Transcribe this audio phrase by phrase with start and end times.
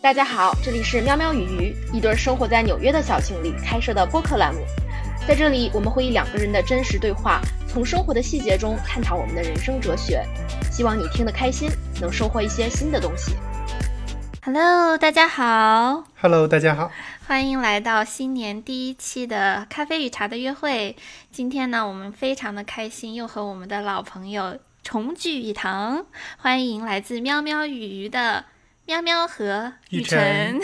[0.00, 4.60] 大家好，这里是喵喵与鱼，一对生活在纽约的小情侣开设的播客栏目。
[5.26, 10.24] 在这里，我们会以两个人的真实对话，从生活的细节中探讨我们的人生哲学。
[10.72, 11.68] 希望你听得开心，
[12.00, 13.32] 能收获一些新的东西。
[14.50, 16.04] Hello，大家好。
[16.22, 16.90] Hello，大家好。
[17.26, 20.96] 欢迎来到新年第一期的咖啡与茶的约会。
[21.30, 26.06] 今天呢，我们非常的开心，又和我们的老朋友重聚一堂。
[26.38, 28.46] 欢迎来自喵喵与鱼的
[28.86, 30.58] 喵喵和雨晨。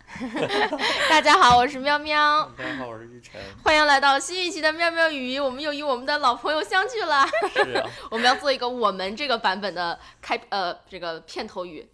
[1.10, 3.38] 大家好，我是喵喵，大家好，我是玉晨。
[3.62, 5.38] 欢迎来到新一期的喵喵与鱼。
[5.38, 7.28] 我们又与我们的老朋友相聚了。
[7.52, 7.86] 是啊。
[8.10, 11.86] 我们要做一个我们这个版本的开呃这个片头语。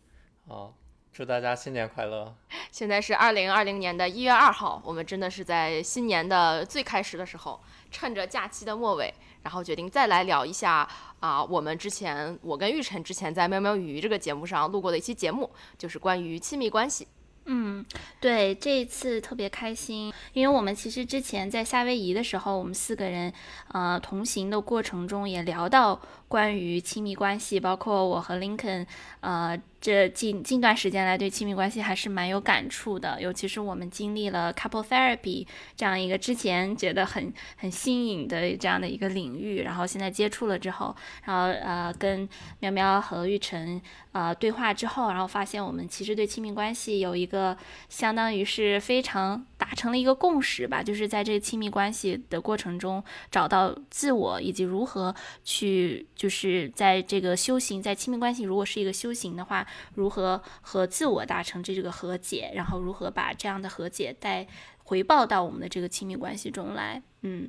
[0.47, 0.73] 好，
[1.17, 2.31] 祝大家新年快乐。
[2.71, 7.59] 现在是二零二零年的一月二号，我们真的是在新年的最开始的时候，
[7.91, 10.87] 趁着假期的末尾，然后决定再来聊一下
[11.21, 17.09] 啊、我们之前我跟玉晨之前在《喵喵与鱼》这个节目上录过的一期节目，就是关于亲密关系。
[17.49, 17.83] 嗯，
[18.21, 23.33] 对，这一次特别开心，因为我们其实之前在夏威夷的时候，我们四个人
[23.69, 28.85] 呃同行的过程中也聊到关于亲密关系，包括我和林肯，
[29.21, 29.57] 呃，
[29.87, 47.57] 这近近段时间来对亲密关系还是蛮有感触的，尤其是我们经历了 couple therapy 这样一个之前觉得很很新颖的这样的一个领域，然后现在接触了之后，然后呃跟喵喵和玉成呃对话之后，然后发现我们其实对亲密关系有一个
[47.89, 55.15] 相当于是非常达成了一个共识吧，就是在这个亲密关系的过程中找到自我，以及如何
[55.45, 64.47] 去就是在这个修行，在亲密关系如果是一个修行的话，如何和自我达成这个和解，然后如何把这样的和解带
[64.85, 67.49] 回报到我们的这个亲密关系中来，嗯。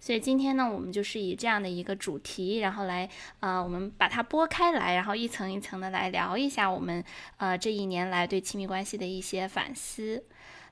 [0.00, 3.08] 所以今天呢，我们就是以这样的一个主题，然后来，
[3.40, 7.02] 呃，我们把它拨开来，然后一层一层的来聊一下我们，
[7.38, 10.22] 呃，这一年来对亲密关系的一些反思。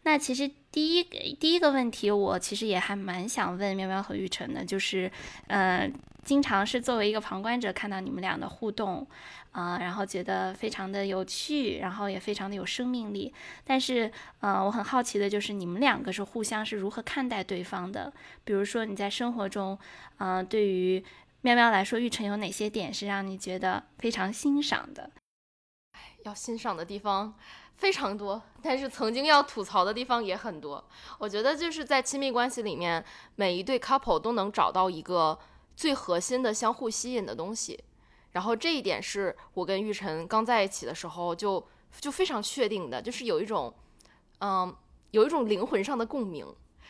[0.03, 1.03] 那其实第一
[1.37, 5.11] 第一个问题，我其实也还蛮想问喵喵和玉成的，就是，
[5.47, 5.91] 呃，
[6.25, 9.07] 经常是作为一个旁观者看到你们俩的互动，
[9.51, 13.33] 啊、然后觉得非常的有趣，然后也非常的有生命力。
[13.65, 14.11] 但是，
[14.41, 18.13] 呃，我很好奇的就是你们两个是互相是如何看待对方的？
[18.45, 19.79] 比如说你在生活中，
[20.19, 21.05] 呃，对于
[21.41, 25.11] 喵喵来说，玉成有哪些点是让你觉得非常欣赏的？
[26.25, 27.35] 要欣赏的地方
[27.75, 30.83] 非常多，但是曾经要吐槽的地方也很多。
[31.19, 35.37] 我觉得就是在亲密关系里面，每一对 couple 都能找到一个
[35.77, 37.83] 最核心的相互吸引的东西。
[38.33, 41.63] 然后这一点是我跟玉晨刚在一起的时候就
[42.01, 43.75] 就非常确定的，就是有一种，
[44.41, 44.75] 嗯，
[45.11, 46.47] 有一种灵魂上的共鸣，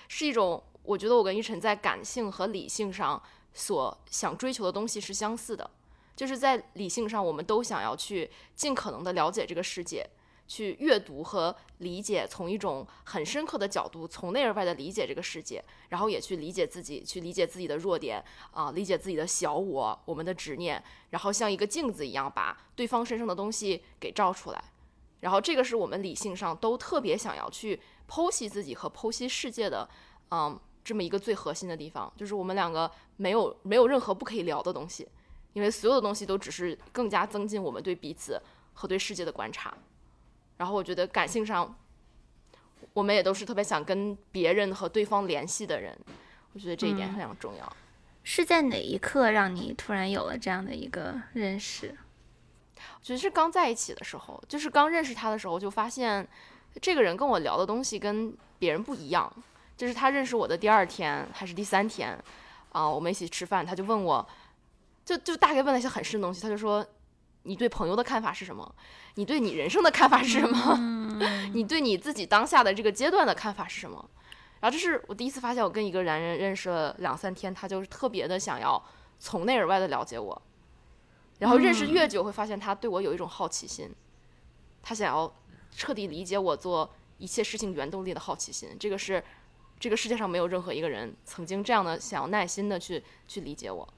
[0.06, 3.21] 是一种我觉得我跟玉晨在感性和理性上
[3.53, 5.69] 所想追求的东西是相似的。
[6.15, 10.06] 就是在理性上，我们都想要去尽可能的了解这个世界，
[10.53, 24.63] 去阅读和理解，从一种很深刻的角度，从内而外的理解这个世界，然后也去理解自己，去理解自己的弱点啊、理解自己的小我，我们的执念，然后像一个镜子一样把对方身上的东西给照出来，
[25.21, 29.89] 然后这个是我们理性上都特别想要去剖析自己和剖析世界的，
[30.33, 35.09] 嗯，这么一个最核心的地方，就是我们两个没有没有任何不可以聊的东西。
[35.55, 38.39] 因为所有的东西都只是更加增进我们对彼此
[38.75, 39.75] 和对世界的观察。
[40.57, 41.75] 然后我觉得感性上，
[42.93, 45.97] 我们也都是特别想跟别人和对方联系的人，
[46.53, 47.77] 我觉得这一点非常重要。
[48.23, 51.97] 是在哪一刻让你突然有了这样的一个认识？
[52.77, 56.27] 我觉得是刚在一起的时候，就是刚认识他的时候，就发现
[56.81, 59.33] 这个人跟我聊的东西跟别人不一样。
[59.77, 62.17] 就是他认识我的第二天还是第三天
[62.71, 64.27] 啊、我们一起吃饭，他就问我，
[65.05, 66.87] 就就大概问了一些很深的东西，他就说
[67.44, 68.75] ：“你对朋友的看法是什么？
[69.14, 70.78] 你对你人生的看法是什么？
[71.54, 74.08] 你对你自己当下的这个阶段的看法是什么？”
[74.60, 78.80] 然后这是我第一次发现，我跟一个男人认识了两三天，他就是特别的想要
[79.19, 80.42] 从内而外的了解我。
[81.41, 83.92] 然后认识越久，会发现他对我有一种好奇心，
[84.80, 85.34] 他想要
[85.72, 86.88] 彻底理解我做
[87.18, 88.77] 一切事情原动力的好奇心。
[88.78, 89.21] 这个是
[89.80, 93.88] 这个世界上没有任何一个人曾经这样的想要耐心的去去理解我。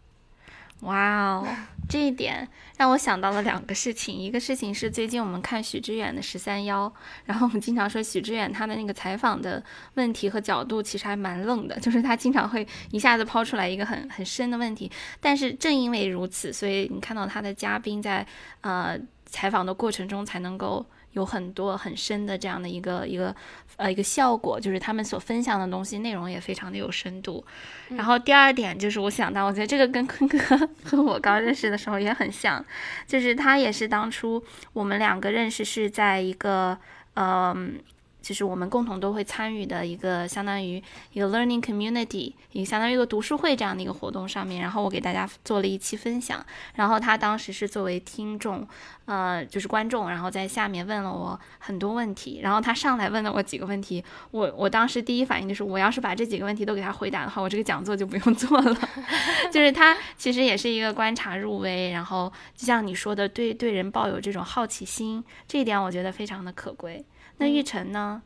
[0.85, 1.47] 哇哦，
[1.89, 2.47] 这一点
[2.77, 4.17] 让我想到了两个事情。
[4.17, 6.93] 一个事情是最近我们看许知远的十三幺，
[7.25, 9.63] 然后我们经常说许知远他的那个采访的
[9.95, 14.91] 问题和角度其实还蛮愣的，就是他经常会一下子抛出来一个很很深的问题。
[15.21, 18.27] 但是正因为如此，所以你看到他的嘉宾在
[18.61, 23.34] 呃采访的过程中才能够有很多很深的这样的一个一个
[23.76, 27.44] 呃一个效果，就是他们所分享的东西内容也非常的有深度。
[27.88, 30.38] 然后第二点就是我想到，我觉得这个跟坤哥
[30.84, 32.64] 和我刚认识的时候也很像，
[33.06, 34.40] 就是他也是当初
[34.72, 36.78] 我们两个认识是在一个
[37.14, 37.81] 嗯。
[38.25, 40.82] 就是我们共同都会参与的一个相当于
[41.12, 46.44] 一个 learning community，一个相当于一个读书会这样的一个活动上面，然后我给大家做了一期分享，
[46.76, 48.67] 然后他当时是作为听众，
[49.05, 58.75] 呃，就是观众，然后在下面问了我很多问题，然后他上来问了我几个问题，我我当时第一反应就是，我要是把这几个问题都给他回答的话，我这个讲座就不用做了。
[59.53, 67.05] 就是他其实也是一个观察入微，然后就像你说的，对对人抱有这种好奇心，这一点我觉得非常的可贵。
[67.39, 68.23] 那玉成呢？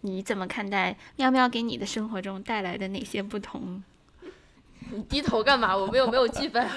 [0.00, 3.82] 你怎么看待喵喵给你的生活中带来的哪些不同？
[4.90, 5.74] 你低头干嘛？
[5.74, 6.68] 我们又没有剧本？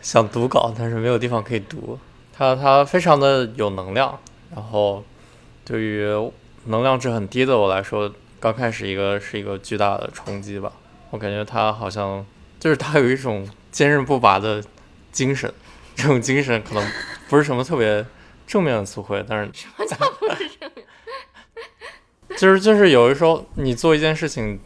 [0.00, 1.98] 想读稿，但是没有地方可以读。
[2.32, 4.18] 他他非常的有能量，
[4.54, 5.04] 然后
[5.66, 6.06] 对于
[6.64, 10.72] 能量值很低的我来说，刚开始一个是一个巨大的冲击吧。
[11.10, 12.24] 我感觉他好像
[12.58, 14.64] 就是他有一种坚韧不拔的
[15.12, 15.52] 精神，
[15.94, 16.90] 这种精神可能
[17.28, 18.06] 不是什么特别。
[18.50, 20.84] 正面的词汇，但是什么叫不是正面？
[22.36, 24.58] 就是就是有的时候你做一件事情，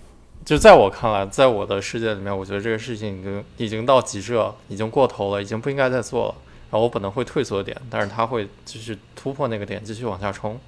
[0.43, 6.35] 就在我看来，在我的世界里面，我觉得这个事情已经已经到极致了，已经过头了，已经不应该再做了。
[6.71, 10.59] 然后我本能会退缩点，但是他会继续突破那个点，继续往下冲。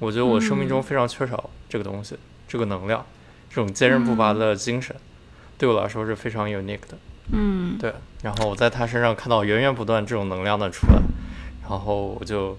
[0.00, 2.16] 我觉得我生命中非常缺少这个东西，
[2.48, 3.06] 这个能量，
[3.48, 4.96] 这种坚韧不拔的精神，
[5.56, 6.98] 对我来说是非常 unique 的。
[7.30, 7.94] 嗯，对。
[8.22, 11.00] 然后我在他身上看到源源不断这种能量的出来。
[11.68, 12.56] 然后我就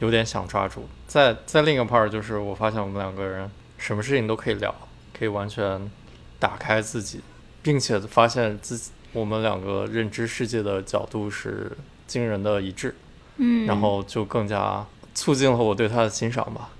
[0.00, 4.74] 有点想抓住，在在另一个 part 就是我发现我们两个人什么事情都可以聊，
[5.16, 5.88] 可以完全
[6.40, 7.20] 打开自己，
[7.62, 11.70] 并且发现自己我们两个认知世界的角度是
[12.08, 12.96] 惊人的一致，
[13.36, 14.84] 嗯，然后就更加
[15.14, 16.70] 促进了我对他的欣赏吧。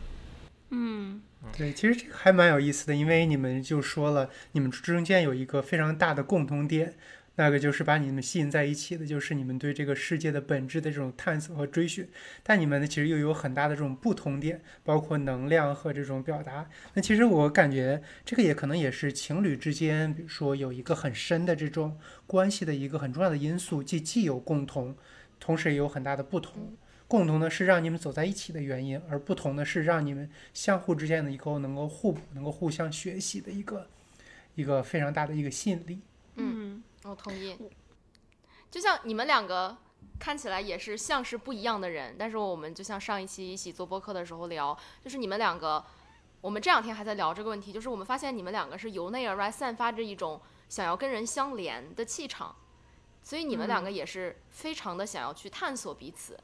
[0.70, 1.20] 嗯，
[1.56, 6.94] 对，其实这个还蛮有意思的，因为你们就说了，你们中间有一个非常大的共同点。
[7.38, 12.08] 那个就是把你们吸引在一起的，就是你们对这个世界的本质的这种探索和追寻。
[12.42, 16.68] 但你们呢，其实又有很大的这种不同点，包括能量和这种表达。
[16.94, 21.96] 那其实我感觉这个也可能也是情侣之间，比如说有一个很深的这种
[22.26, 24.96] 关系的一个很重要的因素，既既有共同，
[25.38, 26.76] 同时也有很大的不同。
[27.06, 33.86] 共同的是让你们走在一起的原因，而不同的是让你们相互之间的一个能够互补、能够互相学习的一个
[34.56, 36.00] 一个非常大的一个吸引力。
[36.34, 36.82] 嗯。
[37.04, 37.56] 我同意，
[38.70, 39.76] 就像你们两个
[40.18, 45.84] 看起来也是像是不一样的人，但是我们就像上一期一起做播客的时候聊，就是你们两个，
[46.40, 52.54] 我们这两天还在聊这个问题，就是我们发现你们两个是由内而外散发着一种想要跟人相连的气场，
[53.22, 56.38] 所以你们两个也是非常的想要去探索彼此，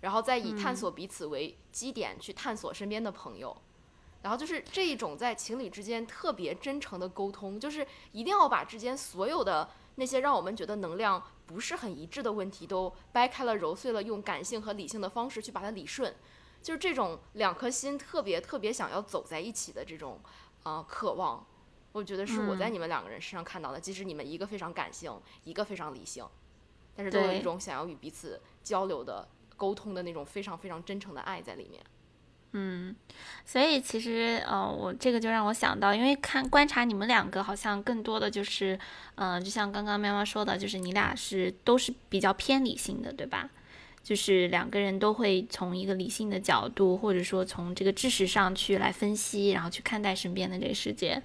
[0.00, 3.56] 然后再以探索彼此为基点去探索身边的朋友。
[4.20, 16.14] 然后就是这一种在情侣之间特别真诚的沟通，就是一定要把之间所有的那些让我们觉得能量不是很一致的问题都掰开了揉碎了，用感性和理性的方式去把它理顺。
[16.62, 20.20] 就是这种两颗心特别特别想要走在一起的这种
[20.62, 21.44] 啊渴望，
[21.90, 23.80] 我觉得是我在你们两个人身上看到的。
[23.80, 25.12] 即使你们一个非常感性，
[25.42, 26.24] 一个非常理性，
[26.94, 31.84] 但是都有一种想要与彼此交流的沟通的那种非常非常真诚的爱在里面。
[32.52, 32.96] 嗯，
[33.44, 38.78] 所以其实呃，我这个就让我想到，因为看观察你们两个，好像更多的就是，
[39.16, 43.50] 呃，就像刚刚喵喵说的，就是你俩是都是比较偏理性的，对吧？
[44.02, 51.22] 就是两个人都会从一个理性的角度，或者说从这个知识上去来分析，然后去看待身边的这个世界。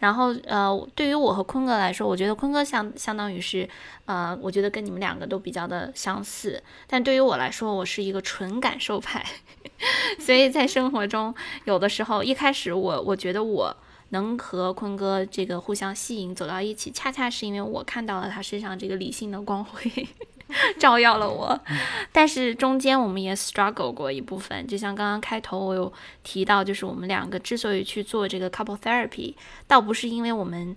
[0.00, 3.68] 然后呃，对于我和坤哥来说，我觉得坤哥相相当于是，
[4.06, 6.62] 呃，我觉得跟你们两个都比较的相似。
[6.86, 9.24] 但对于我来说，我是一个纯感受派，
[10.18, 13.74] 所以在生活中，有的时候一开始我我觉得我
[14.10, 20.08] 能和坤哥这个互相吸引走到一起，恰恰是因为我看到了他身上这个理性的光辉。
[20.78, 21.58] 照耀了我，
[22.12, 29.34] 但是中间我们也 struggle 过一部分，就像刚刚开头我有提到，就是我们两个之所以去做这个 couple therapy，
[29.66, 30.76] 倒不是因为我们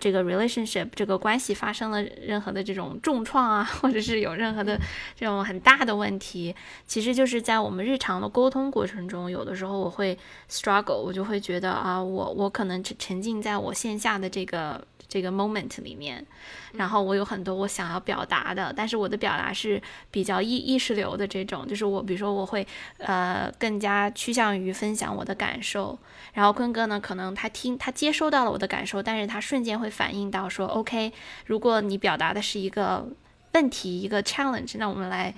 [0.00, 4.80] 这个 relationship 这个关系发生了任何的这种重创啊， 或者是有任何的
[5.14, 6.54] 这种很大的问题，
[6.86, 10.18] 其实就是在我们日常的沟通过程中，有的时候我会
[10.50, 14.82] struggle，我就会觉得啊，我我可能沉沉浸在我线下的这个。
[15.14, 16.26] 这个 moment 里面，
[16.72, 19.80] 然后我有很多我想要表达的，但是我的表达是
[20.10, 22.66] 比较意意识流的这种，就是我比如说我会
[22.98, 25.96] 呃更加趋向于分享我的感受，
[26.32, 31.12] 然后坤哥呢可能他听他接收到了我的感受，但是他瞬间会反应到说 OK，
[31.46, 33.06] 如果你表达的是一个
[33.54, 35.32] 问题一个 challenge，那我们来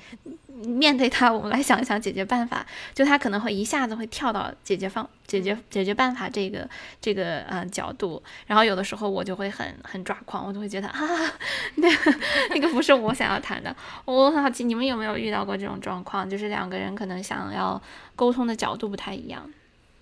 [0.46, 2.66] 面对它，我们来想一想解决办法。
[2.94, 6.68] 就他可能会一下子会跳到解决方、解决解决办法这个
[7.00, 10.98] 这个呃角度，然后有的时候我就会很很抓狂，我就会觉得啊，
[11.76, 12.14] 那个
[12.50, 13.74] 那个不是我想要谈的。
[14.06, 16.28] 我很好奇，你们有没有遇到过这种状况？
[16.28, 17.80] 就是两个人可能想要
[18.14, 19.48] 沟通的角度不太一样。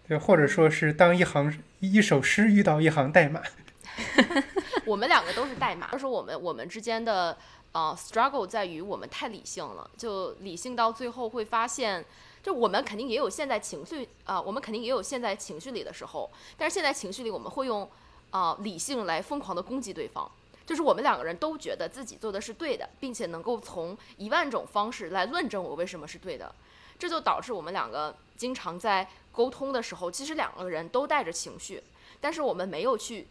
[0.06, 3.40] 对，或者说是当一行一首诗遇到一行代码。
[4.84, 7.36] 我们两个都是代码，就是我们我们之间的
[7.74, 12.04] 啊 struggle 在于我们太理性了，就理性到最后会发现，
[12.40, 17.90] 就我们肯定也有陷在情绪啊、我们肯定也有陷在情绪里的时候，但是现在情绪里，我们会用
[18.30, 20.30] 啊、理性来疯狂的攻击对方。
[20.64, 26.54] 就是我们两个人都觉得自己做的是对的，并且能够从一万种方式来论证我为什么是对的，
[26.96, 31.82] 这就导致我们两个经常在沟通的时候，其实两个人都带着情绪，
[32.20, 33.26] 但是我们没有去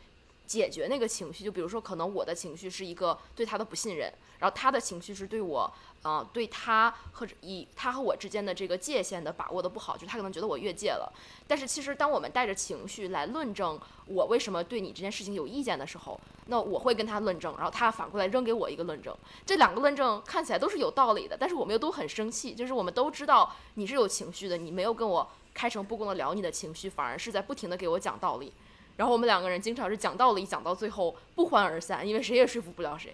[0.46, 1.44] 解决那个情绪。
[1.44, 5.72] 就比如说，可能我的情绪是一个对他的不信任，然后他的情绪是对我，
[6.04, 11.12] 呃，对他和以他和我之间的这个界限的把握的不好，就他可能觉得我越界了。
[11.48, 19.16] 但是其实当我们带着情绪来论证我为什么对你这件事情有意见的时候，那我会跟他论证，然后他反过来扔给我一个论证。
[19.46, 28.52] 这两个论证看起来都是有道理的，但是我们又都很生气，就是我们都知道你是有情绪的，你没有跟我开诚布公的聊你的情绪，反而是在不停的给我讲道理。
[28.98, 33.14] 然后我们两个人经常是讲道理，讲到最后不欢而散，因为谁也说服不了谁。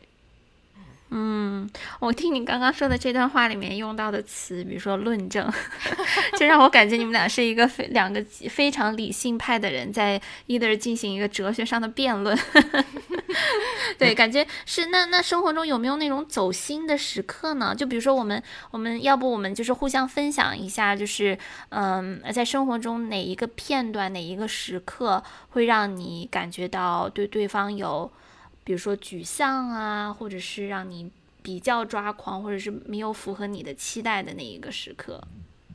[1.12, 1.68] 嗯，
[2.00, 5.52] 我听你刚刚说的这段话里面用到的词，比如说论证，
[6.38, 12.38] 就让我感觉你们俩是一个非两个非常理性派的人，在 either 进行一个哲学上的辩论。
[13.98, 17.74] 对，感觉是那那生活中有没有那种走心的时刻呢？
[17.74, 21.36] 就比如说我们我们要不我们就是互相分享一下，就是
[21.70, 28.12] 嗯，在生活中哪一个片段哪一个时刻会让你感觉到对对方有。
[28.70, 31.12] 比如说沮丧啊，或者是让你
[31.42, 35.20] 比较抓狂，或者是没有符合你的期待的那一个时刻，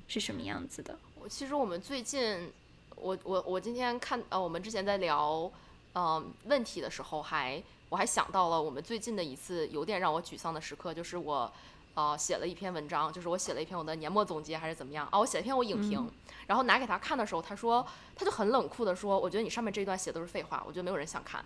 [0.07, 0.97] 是什么样子的？
[1.17, 2.53] 我其实我们最近，
[2.95, 5.51] 我我我今天看呃，我们之前在聊
[5.95, 11.53] 呃问题的时候还，我还想到了我们最近的一次有点让我沮丧的时刻，就是我
[11.95, 16.13] 呃写了一篇文章，就是我写了一篇我的年末总结还是怎么样啊，我写了一篇我影评，嗯
[16.47, 17.85] 然后拿给他看的时候，他说
[18.15, 21.45] 他就很冷酷的说，我觉得你上面这一段写的都是废话，我觉得没有人想看，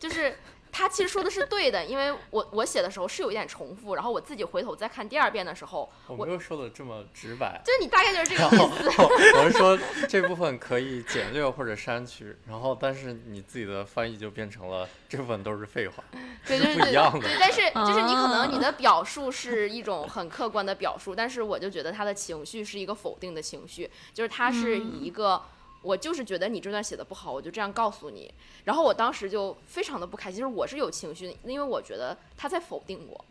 [0.00, 0.36] 就是。
[0.72, 8.90] 他其实说的是对的，因为我我写的时候是有一点重复，然后我自己回头再看第二遍的时候，我没有说的这么直白，就是你大概就是这个意思。
[9.36, 16.02] 我是说这部分可以简略或者删去，然后但是你自己的翻译就变成了这部分都是废话，
[16.46, 25.42] 对，是就是不一样的对，但是就是你可能你啊的表述是一种很客观的表述，但是我就觉得他的情绪是一个否定的情绪，就是他是以一个。
[25.82, 28.32] 我就是觉得你这段写的不好，我就这样告诉你。
[28.64, 33.24] 然后我当时就非常的不开心，就是我是有情绪，因为我觉得他在否定我。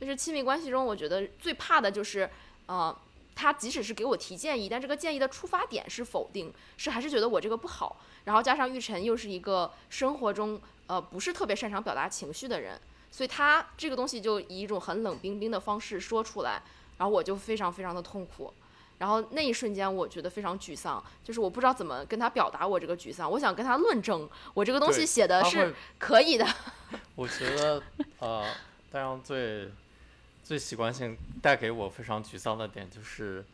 [0.00, 2.30] 就是亲密关系中，我觉得最怕的就是，
[2.66, 2.96] 呃，
[3.34, 8.00] 他即使是给我提建议，但这个建议的出发点是否定，是还是觉得我这个不好。
[8.24, 16.62] 然后加上玉晨又是一个生活中呃不是特别擅长表达情绪的人，所以他这个东西就以一种很冷冰冰的方式说出来，
[16.98, 18.54] 然后我就非常非常的痛苦。
[18.98, 23.30] 然后那一瞬间，我觉得非常沮丧，就是我不知道怎么跟他表达我这个沮丧。
[23.30, 26.46] 我想跟他论证，我这个东西写的是可以的。
[27.14, 27.82] 我觉得
[28.18, 28.44] 呃，
[28.90, 29.70] 大洋最
[30.42, 33.44] 最习惯性带给我非常沮丧的点就是，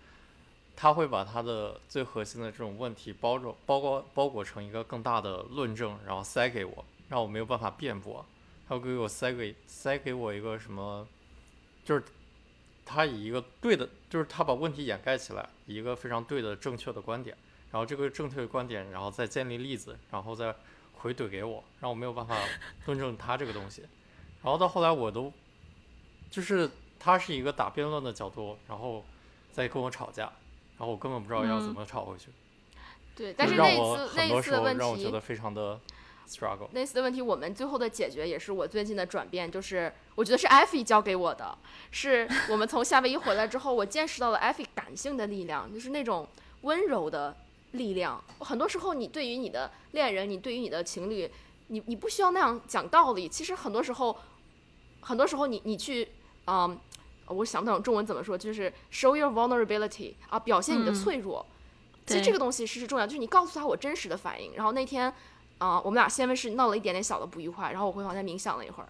[0.77, 8.25] 他会把他的最核心的这种问题包着包裹包裹成一个更大的论证，然后塞给我，让我没有办法辩驳。
[8.67, 11.07] 他会给我塞给塞给我一个什么，
[11.85, 12.03] 就是
[12.85, 17.37] 他以一个对的，就是他把问题掩盖起来，以一个非常对的正确的观点，
[17.71, 20.55] 然后这个正确的观点，然后再建立例子，然后再
[20.95, 22.37] 回怼给我，让我没有办法
[22.87, 23.83] 论证他这个东西。
[24.43, 25.33] 然后到后来我都，
[26.31, 29.05] 就是他是一个打辩论的角度，然后
[29.53, 30.25] 再跟我吵架，
[30.79, 31.75] 然后我根本不知道要怎嗯。
[31.75, 32.31] 么吵回去，
[33.15, 35.81] 对，但就是让那一我很次那一多时候次的问题，让我觉得非常的
[36.29, 36.69] struggle。
[36.73, 41.57] 类似的问题，我们最后的解决也是我最近的转变，就是我觉得是艾菲教给我的，
[41.91, 46.27] 是我们从夏威夷回来之后，我见识到了艾菲感性的力量，就是那种
[46.63, 47.37] 温柔的
[47.73, 48.23] 力量。
[48.41, 51.31] 很多时候，你对于你的恋人，你对于你的情侣，
[51.69, 53.29] 你你不需要那样讲道理。
[53.29, 54.17] 其实很多时候，
[55.01, 56.09] 很多时候你你去，
[56.47, 56.79] 嗯，
[57.27, 61.45] 我想不懂中文怎么说，就是 show your vulnerability 啊，表现你的嗯脆弱。
[62.07, 64.55] 其实这个东西是是重要，就是你告诉他我真实的反应。
[64.55, 65.11] 然后那天，
[65.67, 68.89] 啊、我们俩先是闹了一点点小的不愉快，然后我回房间冥想了一会儿，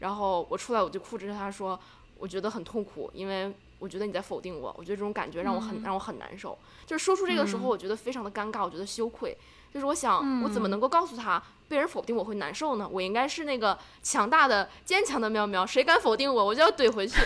[0.00, 1.78] 然后我出来我就哭着跟他说，
[2.18, 6.58] 我觉得很痛苦，因为我觉得你在否定我，我觉得这种感觉让我很、嗯让我很难受。
[6.86, 9.36] 就是说出这个时候，嗯我觉得非常的尴尬，我觉得羞愧。
[9.72, 12.88] 就是我想，我怎么嗯能够告诉他被人否定我会难受呢？
[12.90, 17.20] 我应该是那个强大的、坚强的喵喵，谁敢否定我，我就要怼回去。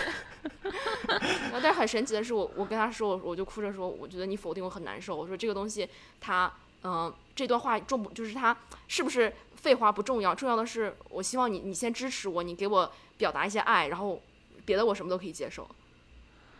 [1.07, 5.15] 然后，但是很神奇的是，我我跟他说，我我就哭着说，我觉得你否定我很难受。
[5.15, 5.87] 我说这个东西，
[6.19, 6.51] 它，
[6.83, 8.55] 嗯、这段话重不就是他
[8.87, 14.21] 是不是废话不重要，重要的是我希望你你先支持我，你给我表达一些爱，然后
[14.65, 15.69] 别的我什么都可以接受。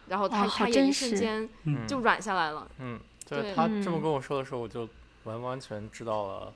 [0.07, 2.69] 然后他、他也一瞬间嗯就软下来了。
[2.79, 4.87] 嗯，对对他这么嗯跟我说的时候，我就
[5.23, 6.53] 完完全知道了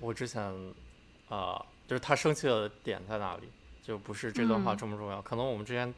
[0.00, 0.42] 我之前
[1.28, 3.48] 啊、就是他生气的点在哪里，
[3.82, 5.22] 就不是这段话嗯重不重要。
[5.22, 5.94] 可能我们之间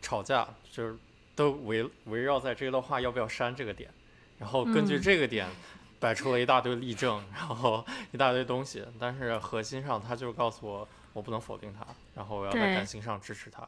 [0.00, 0.96] 吵架就是
[1.34, 3.90] 都围围绕在这段话要不要删这个点，
[4.38, 5.48] 然后根据嗯这个点
[5.98, 13.66] 摆出了一大堆例证，然后一大堆东西，但是核心上他就是告诉我我不能否定他，然后我要在感情上支持他，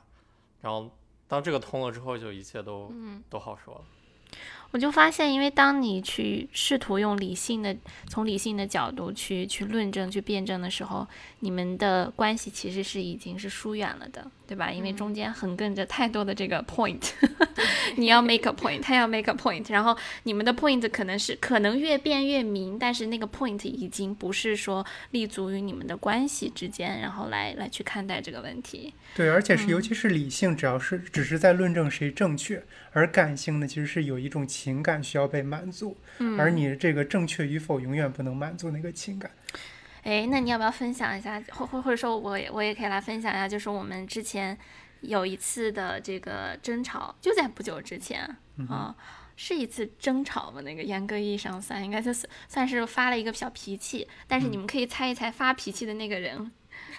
[0.61, 0.91] 然后
[1.27, 3.23] 当这个通了之后，就一切都、嗯。
[3.29, 3.81] 都好说了。
[4.71, 7.75] 我就发现，因为当你去试图用理性的、
[8.07, 11.09] 从理性的角度去去论证、去辩证的时候，
[11.41, 14.73] 你们的关系其实是已经是疏远了的，对吧？
[14.73, 17.11] 因为中间横亘着太多的这个 point，
[17.97, 28.95] 你要 make a point，他要 make a point，然后你们的 point 可能是可能越辩越明，但是那个 point 已经不是说立足于你们的关系之间，然后来来去看待这个问题。
[29.15, 32.63] 对，而且是嗯尤其是理性，只要是只是在论证谁正确，
[32.93, 39.31] 而感性呢，其实是有一种情感需要被满足，嗯而你这个正确与否永远不能满足那个情感。
[40.09, 44.57] 哎，那你要不要分享一下，或或或者说我也我也可以来分享一下，就是我们之前
[45.03, 48.23] 有一次的这个争吵，就在不久之前
[48.71, 48.97] 啊、
[49.37, 50.63] 是一次争吵吧？
[50.63, 56.51] 那个严格意义上算，应该就是算是发了一个小脾气，但是你们可以猜一猜发脾气的那个人。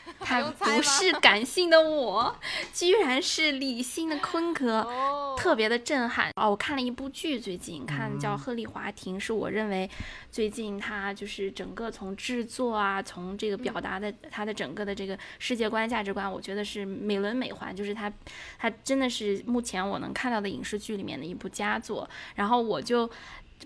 [0.20, 2.36] 他不 是感性的我，
[2.74, 4.82] 居然是理性的坤哥。
[4.82, 6.50] 哦特别的震撼哦！
[6.50, 9.90] 我看了一部剧，最近看叫《嗯鹤唳华亭》，是我认为
[10.30, 18.12] 最近他就是整个从制作啊，从这个表达的他的整个的这个世界观、价值观，我觉得是美轮美奂，就是他
[18.58, 22.10] 他真的是目前我能看到的影视剧里面的一部佳作。
[22.36, 23.10] 然后我就。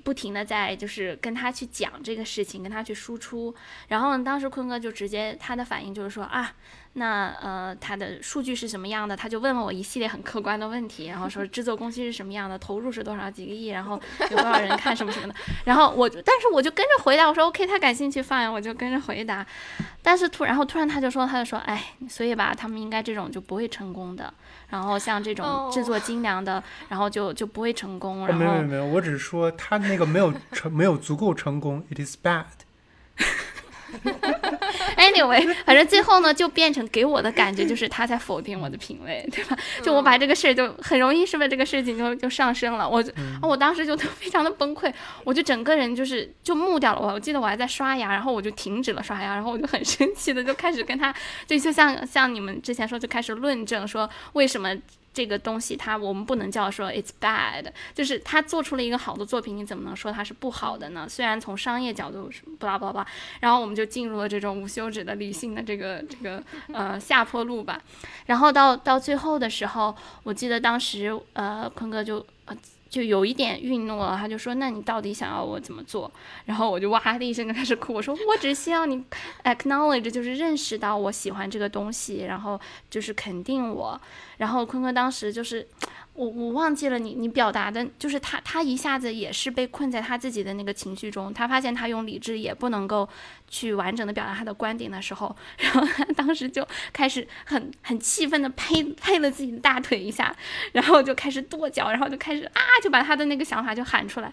[0.03, 3.53] 不停的在就是跟他去讲这个事情，跟他去输出。
[3.89, 6.51] 然后呢，当时坤哥就直接他的反应就是说啊，
[6.93, 9.15] 那呃，他的数据是什么样的？
[9.15, 14.01] 他就问了我一系列很客观的问题，然后说制作工期是什么样的，投入是多少几个亿，然后
[14.31, 15.35] 有多少人看什么什么的。
[15.65, 19.45] 然后我，但是我就跟着回答，我说 OK，他感兴趣，fine，我就跟着回答。
[20.01, 24.33] 但是突然后突然他就说，他就说，哎，所以吧，他们应该这种就不会成功的。
[24.73, 28.23] 然后像这种制作精良的，然后就就不会成功。
[28.23, 32.45] 哦，然后没有没有没有，我只是说他那个没有成没有足够成功，it is bad。
[34.97, 39.57] Anyway，反正最后呢，就变成给我的感觉就是他在否定我的品味，对吧？
[39.81, 42.87] 就我把这个事儿就很容易是不是这个事情就就上升了？
[42.87, 44.91] 我就、我当时就非常的崩溃，
[45.23, 47.01] 我就整个人就是就木掉了。
[47.01, 51.13] 我我记得我还在刷牙，然后我就停止了刷牙，然后我就很生气的就开始跟他，
[51.45, 54.75] 就就像像你们之前说，就开始论证说为什么。
[55.13, 61.07] 这个东西它我们不能叫说 it's bad，就是他做出了一个好的作品，你怎么能说它是不好的呢？
[61.07, 63.07] 虽然从商业角度是不拉不拉巴拉，
[63.41, 66.41] 然后我们就进入了这种无休止的理性的这个这个
[66.73, 67.79] 呃下坡路吧。
[68.25, 72.25] 然后到到最后的时候，我记得当时呃坤哥就
[72.93, 76.11] 就有一点愠怒了，他就说：“那你到底想要我怎么做？”
[76.45, 79.03] 然后我就哇的一声就开始哭，我说：“我只希望你
[79.43, 83.99] acknowledge，就是认识到我喜欢这个东西，然后就是肯定我。”
[84.37, 85.67] 然后坤坤当时就是。
[86.13, 93.07] 我我忘记了你你表达的，就是他他一下子也是被困在他自己的那个情绪中，他发现他用理智也不能够
[93.47, 100.35] 去完整的表达他的观点的时候， 然后他当时就开始很很气愤的拍拍了自己的大腿一下，
[100.73, 104.31] 然后就开始跺脚，然后就开始啊就把他的那个想法就喊出来，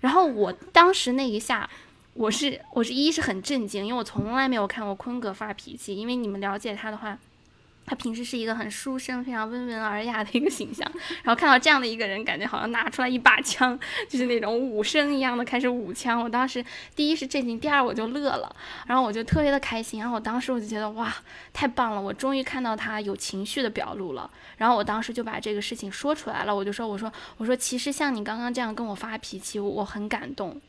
[0.00, 1.68] 然后我当时那一下。
[2.14, 7.16] 我是我是一是很震惊，因为我从来没有看过坤哥发脾气，因为你们了解他的话，
[7.86, 10.88] 他平时是一个很书生、非常温文尔雅的一个形象，
[11.24, 13.76] 然后看到这样的一个人，感觉好像拿出来一把枪，
[14.08, 16.22] 就是那种武生一样的开始舞枪。
[16.22, 16.64] 我当时
[16.94, 18.54] 第一是震惊，第二我就乐了，
[18.86, 19.98] 然后我就特别的开心。
[19.98, 21.12] 然后我当时我就觉得哇，
[21.52, 24.30] 太棒了，我终于看到他有情绪的表露了。
[24.56, 30.60] 然后我当时就把这个事情说出来了，我就说我说我说其实像你刚刚这样跟我发脾气，我很感动。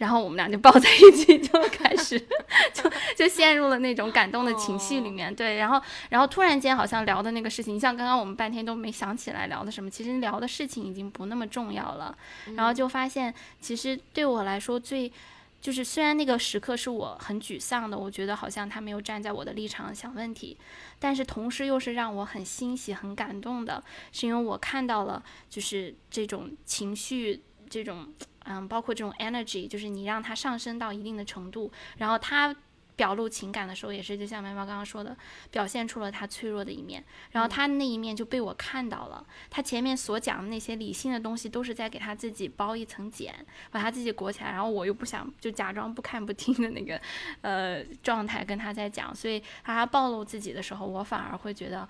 [0.00, 2.18] 然后我们俩就抱在一起，就开始
[2.72, 5.32] 就就陷入了那种感动的情绪里面。
[5.32, 12.16] 对，然后然后突然间好像聊的那个事情，像刚刚我们半天都没想起来聊的什么，其实聊的事情已经不那么重要了。
[12.56, 15.12] 然后就发现，其实对我来说最
[15.60, 20.56] 就是虽然那个时刻是我很沮丧的，我觉得好像他没有站在我的立场想问题，
[20.98, 28.12] 但是同时又是让我很欣喜、很感动的，是因为我看到了就是这种情绪，这种
[28.44, 32.54] 嗯，包括这种 energy，就是你让它上升到一定的程度，然后他。
[32.96, 35.16] 表露情感的时候，也是就像苗苗刚刚说的，
[35.50, 39.26] 表现出了他脆弱的一面，然后他那一面就被我看到了。
[39.48, 43.34] 他前面所讲的那些理性的东西，都是在给他自己包一层茧，
[43.70, 44.50] 把他自己裹起来。
[44.50, 47.00] 然后我又不想就假装不看不听的那个
[47.40, 51.88] 呃状态跟他在讲，所以他暴露自己的时候，我反而会觉得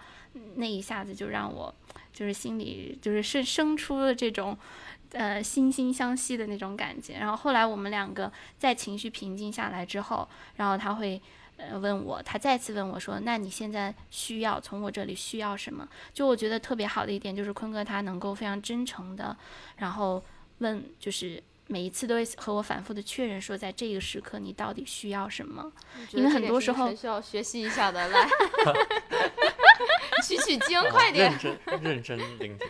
[0.54, 1.74] 那一下子就让我
[2.12, 4.56] 就是心里就是生生出了这种。
[5.12, 7.14] 呃，惺惺相惜的那种感觉。
[7.14, 11.20] 然后后来我们两个在情绪平静下来之后，然后他会
[11.56, 19.36] 呃问我，他再次问我说：“那你现在需要从我这里需要什么？”就我觉得特别好的一点就是坤哥他能够非常真诚的，
[19.76, 20.22] 然后
[20.58, 25.72] 问，就是每一次都会和我反复的确认说，在这个时刻你到底需要什么？
[26.12, 28.28] 因为很多时候需要学习一下的，来
[30.22, 32.68] 取取经，快点，认真认真聆听。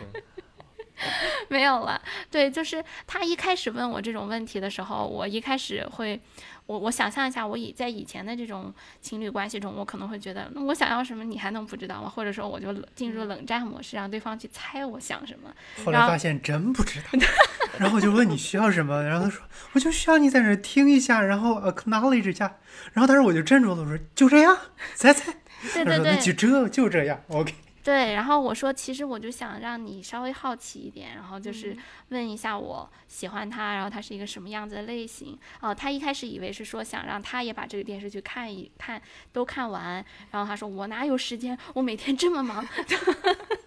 [1.49, 6.19] 没有了，对，就是他一开始问我这种问题的时候，我一开始会，
[6.65, 12.09] 我我想象一下，我以在以前的这种情侣关系中，我可能会觉得，那我想要什么，你还能不知道吗？
[12.09, 15.53] 或者说，我就进入冷战模式，让对方去猜我想什么。
[15.83, 17.19] 后来发现真不知道，
[17.77, 22.57] 然后我就问你需要什么，然后他说我就需要你在那听一下，然后 acknowledge 一下，
[22.93, 24.57] 然后当时我就镇住了，我说就这样，
[24.95, 25.33] 猜猜。
[25.73, 27.53] 对对对，就这就这样，OK。
[27.83, 31.75] 对，然后我说，其实我就想让你稍微好奇一点，然后就是
[32.09, 35.37] 问一下我喜欢他，然后他是一个什么样子的类型。
[35.61, 40.03] 哦，他一开始以为是说想让他也把这个电视剧看一看，都看完。
[40.31, 42.65] 然后他说我哪有时间，我每天这么忙。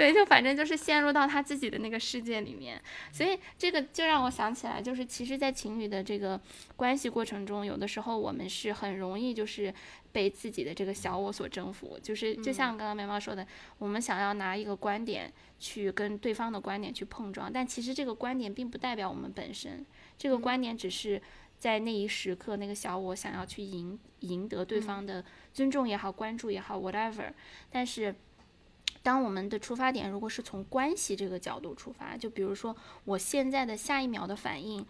[0.00, 2.80] 对，就反正就是陷入到他自己的那个世界里面，
[3.12, 6.40] 所以这个就让我想起来，就是其实，在情侣的这个
[6.74, 9.74] 关系过程中，有的时候我们是很容易就是
[10.10, 19.84] 被自己的这个小我所征服，就是就像刚刚苗苗说的，我们想要拿一个观点去跟对方的观点去碰撞，但其实这个观点并不代表我们本身，
[20.16, 21.20] 这个观点只是
[21.58, 27.30] 在那一时刻那个小我想要去赢赢得对方的尊重也好，关注也好，whatever，
[27.70, 28.14] 但是。
[29.02, 34.84] 当我们的出发点如果是从关系这个角度出发，就比如说我现在的下一秒的反应，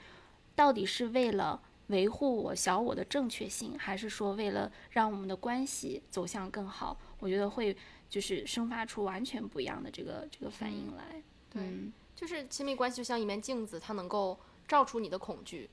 [0.54, 6.98] 到底是为了维护我小我的正确性，还是说为了让我们的关系走向更好？
[7.18, 7.76] 我觉得会
[8.08, 11.22] 就是生发出完全不一样的这个这个反应来。
[11.48, 11.62] 对，
[12.14, 15.68] 就是亲密关系就像一面镜子，它能够照出你的恐惧。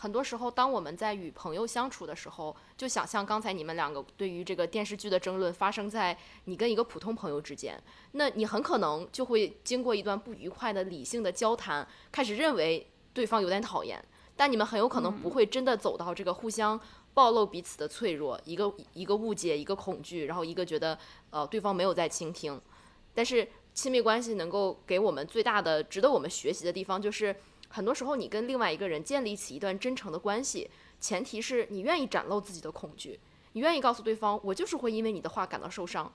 [0.00, 7.76] 很多时候，当我们在与朋友相处的时候，就想象刚才你们两个对于这个电视剧的争论发生在你跟一个普通朋友之间，
[8.12, 14.00] 那你很可能就会经过一段不愉快的理性的交谈，开始认为对方有点讨厌，
[14.36, 16.80] 但你们很有可能不会真的走到这个互相
[17.12, 20.96] 暴露彼此的脆弱，一个一个误解，一个恐惧，然后一个觉得
[21.30, 22.60] 呃对方没有在倾听。
[23.12, 27.34] 但是亲密关系能够给我们最大的值得我们学习的地方就是。
[27.68, 33.20] 很多时候，你跟另外一个人建立起一段真诚的关系，前提是你愿意展露自己的恐惧，
[33.52, 36.12] 你愿意告诉对方，我就是会因为你的话感到受伤，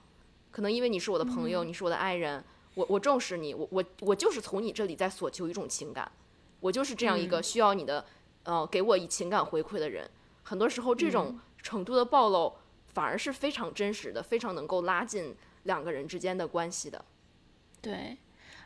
[0.51, 2.43] 可能因为你是我的朋友，你是我的爱人，
[2.75, 6.11] 我我重视你，我我我就是从你这里在索求一种情感，
[6.59, 8.05] 我就是这样一个需要你的，
[8.43, 10.09] 呃，给我以情感回馈的人。
[10.43, 12.53] 很多时候，这种程度的暴露
[12.87, 17.05] 反而是非常真实的，非常能够拉近两个人之间的关系的。
[17.81, 18.17] 对。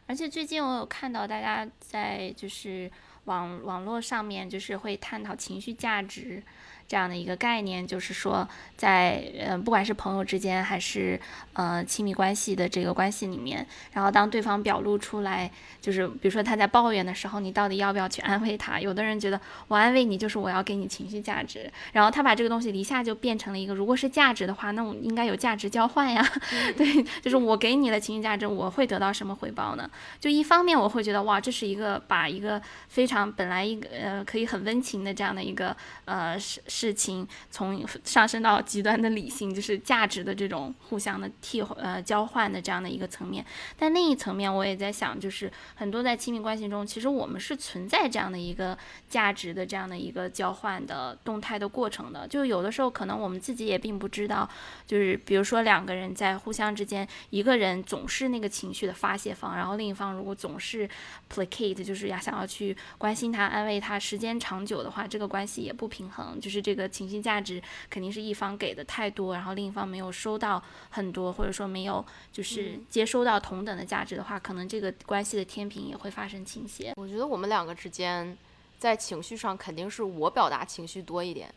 [0.08, 2.90] 而且最近我有看到大家在就是
[3.26, 6.42] 网网络上面就是会探讨情绪价值。
[6.88, 8.48] 这样的一个概念，就是说，
[8.78, 11.20] 在呃，不管是朋友之间，还是
[11.54, 18.80] 呃亲密关系的这个关系里面，然后当对方表露出来，就是比如说他在抱怨的时候，你到底要不要去安慰他？
[18.80, 26.26] 有的人觉得我安慰你就是我要给你情绪价值，然后他把这个东西一下就变成了一个，如果是价值的话，那我应该有价值交换呀。
[26.78, 29.90] 对，就是我给你的情绪价值，我会得到什么回报呢？
[30.22, 36.62] 就一方面我会觉得哇，这是一个把一个非常本来一个呃可以很温情的这样的一个呃是。
[36.78, 43.44] 事情从上升到极端的理性，就是价值的这种互相的替呃交换的这样的一个层面。
[43.80, 48.78] 但另一层面，我也在想，就是很多在亲密关系中，其实我们是存在这样的一个
[49.10, 52.28] 价值的这样的一个交换的动态的过程的。
[52.28, 54.48] 就有的时候，可能我们自己也并不知道，
[54.86, 60.88] 就是比如说两个人在互相之间，一个人总是那个情绪的发泄方，然后另一方如果总是
[61.34, 66.67] placate，就是要想要去关心他、安慰他，时间长久的话，这个关系也不平衡，就是。
[66.68, 76.92] 这个情绪价值肯定是一方给的太多，然后另一方没有收到很多，或者说没有就是接收到同等的价值的话，可能这个关系的天平也会发生倾斜。
[76.98, 78.38] 我觉得我们两个之间
[78.78, 81.50] 在情绪上肯定是我表达情绪多一点，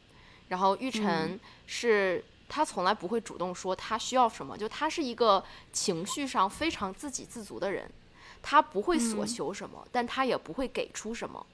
[0.47, 7.91] 然后玉晨是他从来不会主动说他需要什么，就他是一个情绪上非常自给自足的人，
[8.41, 11.45] 他不会索求什么，但他也不会给出什么。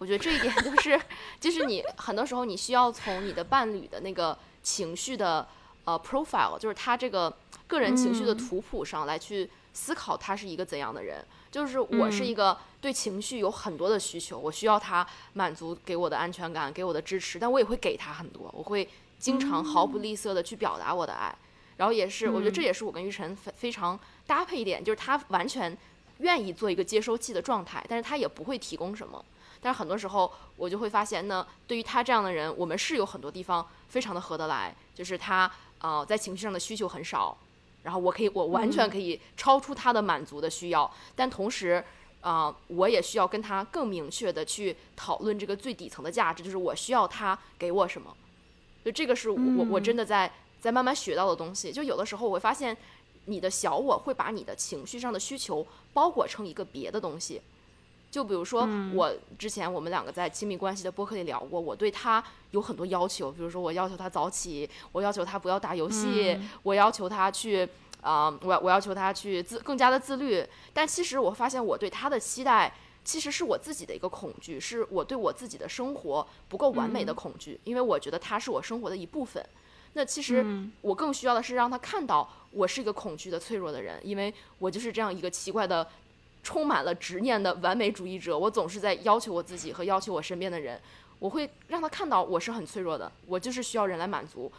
[0.00, 0.98] 我觉得这一点就是，
[1.38, 5.46] 就是你很多时候你需要从你的伴侣的那个情绪的
[5.84, 7.30] 呃 profile，就是他这个
[7.66, 11.22] 个人情绪的图谱上来去思考他是一个怎样的人。
[11.50, 21.36] 就是我是一个对情绪有很多的需求，我需要他满足给我的安全感，给我的支持，但我也会给他很多，我会经常毫不吝啬的去表达我的爱。
[21.76, 25.76] 然后也是，我觉得这也是我跟玉晨非非常搭配一点，就是他完全
[26.18, 29.22] 愿意做一个接收器的状态，但是他也不会提供什么。
[29.60, 37.36] 但是很多时候我就会发现呢，对于他这样的人，我们是有很多地方非常的合得来，就是他呃在情绪上的需求很少。
[37.82, 41.82] 然后我可以，我完全可以超出他的满足的需要，但同时，
[42.20, 48.14] 啊，我也需要跟他更明确的去讨论这个最底层的价值，就是我需要他给我什么。
[48.84, 51.72] 就这个是我我真的在在慢慢学到的东西。
[51.72, 52.76] 就有的时候我会发现，
[53.24, 57.40] 你的小我会把你的情绪上的需求包裹成一个别的东西。
[58.10, 67.68] 就比如说，我之前我们两个在亲密关系的播客里聊过，我对他有很多要求，比如说我要求他早起，我要求他不要打游戏，我要求他去
[68.00, 70.44] 啊，我我要求他去自更加的自律。
[70.72, 79.40] 但其实我发现，我对他的期待其实是我自己的一个恐惧，是我对我自己的生活不够完美的恐惧，因为我觉得他是我生活的一部分。
[79.92, 80.44] 那其实
[80.80, 85.86] 我更需要的是让他看到我是一个恐惧的脆弱的人，因为我就是这样一个奇怪的。
[86.42, 90.80] 充满了执念的完美主义者，我总是在要求我自己和要求我身边的人。
[91.18, 94.50] 我会让他看到我是很脆弱的，我就是需要人来满足，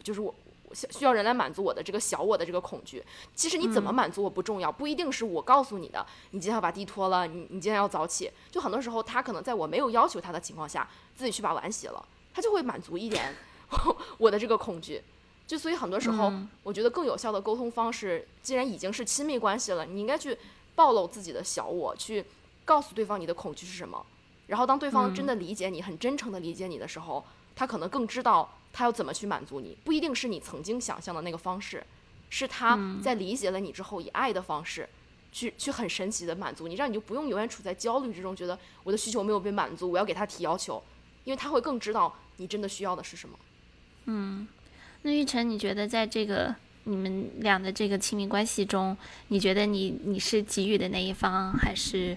[0.00, 0.32] 就是我
[0.72, 3.02] 需需要人来满足我的这个小我的这个恐惧。
[3.34, 6.06] 其实你怎么满足我不重要，不一定是我告诉你的。
[6.30, 8.30] 你今天要把地拖了，你你今天要早起。
[8.48, 13.34] 就很多时候，他可能在我没有要求他的情况下，自己去把碗洗了，他就会满足一点
[14.18, 15.02] 我的这个恐惧。
[15.48, 20.38] 就所以很多时候，我觉得更有效的沟通方式，既然已经是亲密关系了，你应该去。
[20.78, 22.24] 暴露自己的小我，去
[22.64, 24.06] 告诉对方你的恐惧是什么。
[24.46, 27.24] 然后当对方真的理解你，很真诚的理解你的时候，
[27.56, 29.76] 他可能更知道他要怎么去满足你。
[29.84, 31.84] 不一定是你曾经想象的那个方式，
[32.30, 34.88] 是他在理解了你之后，以爱的方式，
[35.32, 40.80] 去去很神奇的满足你，让你就不用永远处在焦虑之中，觉得我的需求没有被满足，我要给他提要求，
[41.24, 43.36] 因为他会更知道你真的需要的是什么。
[44.04, 44.46] 嗯，
[45.02, 46.54] 那玉成，你觉得在这个？
[46.88, 48.96] 你们俩的这个亲密关系中，
[49.28, 52.16] 你觉得你你是给予的那一方，还是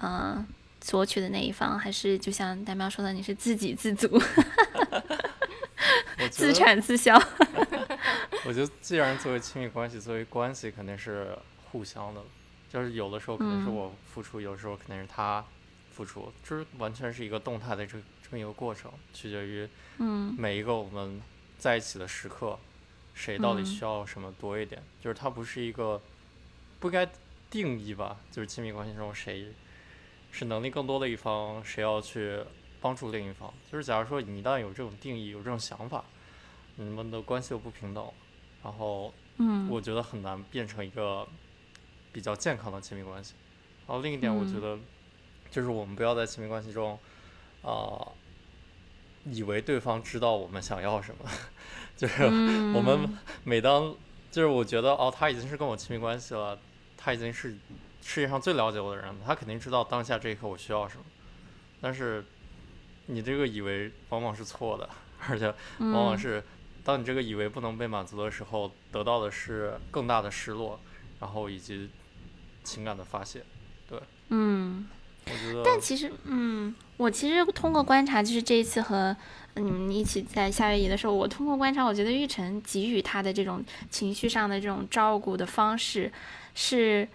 [0.00, 0.44] 嗯
[0.80, 4.20] 索取的那一方，还是就像大喵说的，你是自给自足，
[6.30, 7.14] 自产自销？
[8.46, 11.36] 我觉得，既然作为亲密关系，作为关系，肯定是
[11.70, 12.22] 互相的，
[12.72, 15.44] 就是有的时候可能是我付出，有时候肯定是他
[15.92, 21.20] 付出，就是完全是一个动态的这这么一个过程，取决于嗯每一个我们
[21.58, 22.58] 在一起的时刻。
[23.16, 24.82] 谁到底需要什么多一点？
[25.00, 26.00] 就是它不是一个
[26.78, 27.08] 不该
[27.48, 28.20] 定义吧？
[28.30, 29.54] 就是亲密关系中谁
[30.30, 32.38] 是能力更多的一方，谁要去
[32.78, 33.52] 帮助另一方？
[33.72, 36.04] 就是假如说你一旦有这种定义，有这种想法，
[36.74, 38.12] 你们的关系又不平等，
[38.62, 41.26] 然后，嗯，我觉得很难变成一个
[42.12, 43.32] 比较健康的亲密关系。
[43.86, 44.78] 然后另一点，我觉得
[45.50, 46.98] 就是我们不要在亲密关系中，
[47.62, 48.12] 啊，
[49.24, 51.24] 以为对方知道我们想要什么。
[51.96, 52.24] 就是
[52.74, 53.08] 我们
[53.44, 53.94] 每当
[54.30, 56.58] 就是我觉得哦，他已经是跟我亲密关系了，
[56.96, 57.56] 他已经是
[58.02, 61.04] 世界上最了解我的人，他肯定知道当下这一刻我需要什么。
[61.80, 62.24] 但是
[63.06, 64.88] 你这个以为往往是错的，
[65.28, 66.42] 而且往往是
[66.84, 70.78] 当你这个以为不能被满足的时候，得到的是更大的失落，
[71.20, 71.90] 然后以及
[72.62, 73.44] 情感的发泄。
[73.88, 74.86] 对，嗯，
[75.64, 79.16] 但其实，嗯，我其实通过观察，就是这一次和。
[79.58, 86.12] 你们一起在夏威夷的时候，我通过观察，我觉得玉成给予他的这种情绪上的这种照顾的方式，
[86.54, 87.08] 是。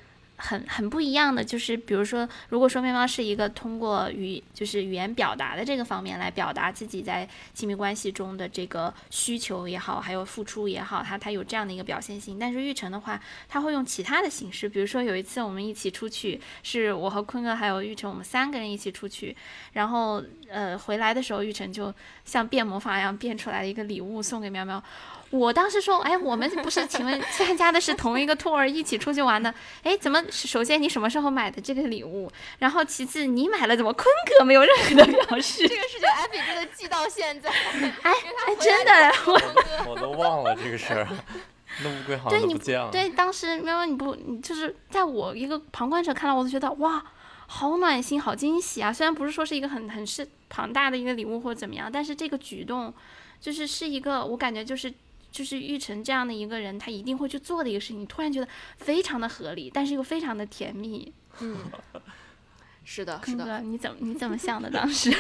[0.44, 12.40] 很很不一样的，就是比如说，如果说面包是一个通过语就是语言表达的这个方面来表达自己在亲密关系中的这个需求也好，还有付出也好，他他有这样的一个表现性。
[12.40, 19.36] 但是玉成的话，他会用其他的形式，比如说有一次我们一起出去，是我和坤哥还有玉成，我们三个人一起出去，
[19.74, 21.94] 然后呃回来的时候，玉成就
[22.26, 24.84] 像变魔法一样变出来了一个礼物送给喵喵。
[25.30, 32.30] 我当时说，哎，我们不是请问参加的是同一个 tour，一起出去玩的，哎，怎么首先你什么时候买的这个礼物？
[32.60, 34.06] 然后其次你买了，怎么坤
[34.38, 35.66] 哥没有任何的表示？
[35.66, 37.50] 这个事情艾比真的记到现在，
[38.04, 38.12] 哎
[38.48, 38.92] 哎，真的，
[39.28, 41.08] 我我都忘了这个事儿，
[41.82, 42.90] 那乌龟好像不见了。
[42.92, 47.02] 对，当时喵喵你不，你就是在我一个旁观者看来，我都觉得哇。
[47.54, 48.94] 好暖心，好惊喜啊！
[48.94, 52.92] 虽然不是说是一个很很是庞大的一个礼物或者怎么样，但是这个举动
[53.42, 54.92] 就是是一个我感觉就是
[55.30, 61.12] 就是玉成这样的一个人，他一定会去做的一个事情，突然觉得非常的合理，但是又非常的甜蜜。
[61.42, 61.58] 嗯，
[62.86, 64.70] 是的，是坤的，你怎么你怎么想的？
[64.72, 65.12] 当时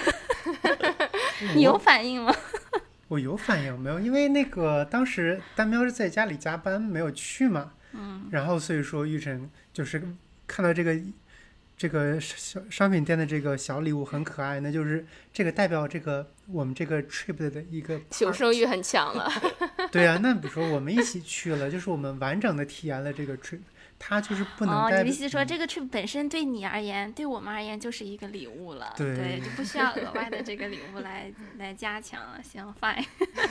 [1.54, 2.34] 你有反应吗？
[3.10, 4.00] 我有反应没有？
[4.00, 7.74] 因为那个当时丹喵是在家里加班，没有去嘛。
[7.91, 8.30] 嗯。
[8.32, 10.15] 然后所以说玉成就是
[10.48, 10.98] 看到这个
[11.82, 19.32] 这个小商品店的这个小礼物很可爱，那就是这个代表这个我们这个 trip 的一个求生欲很强了。
[19.91, 23.60] 对啊，那比如说我们一起去了，就是我们完整的体验了这个 trip，
[23.99, 32.41] 它就是不能哦，你的意思是说，这个 trip 本身对你而言，对我们而言就是一个礼物了，对就不需要额外的这个礼物来来加强了。
[32.43, 33.06] 行，fine，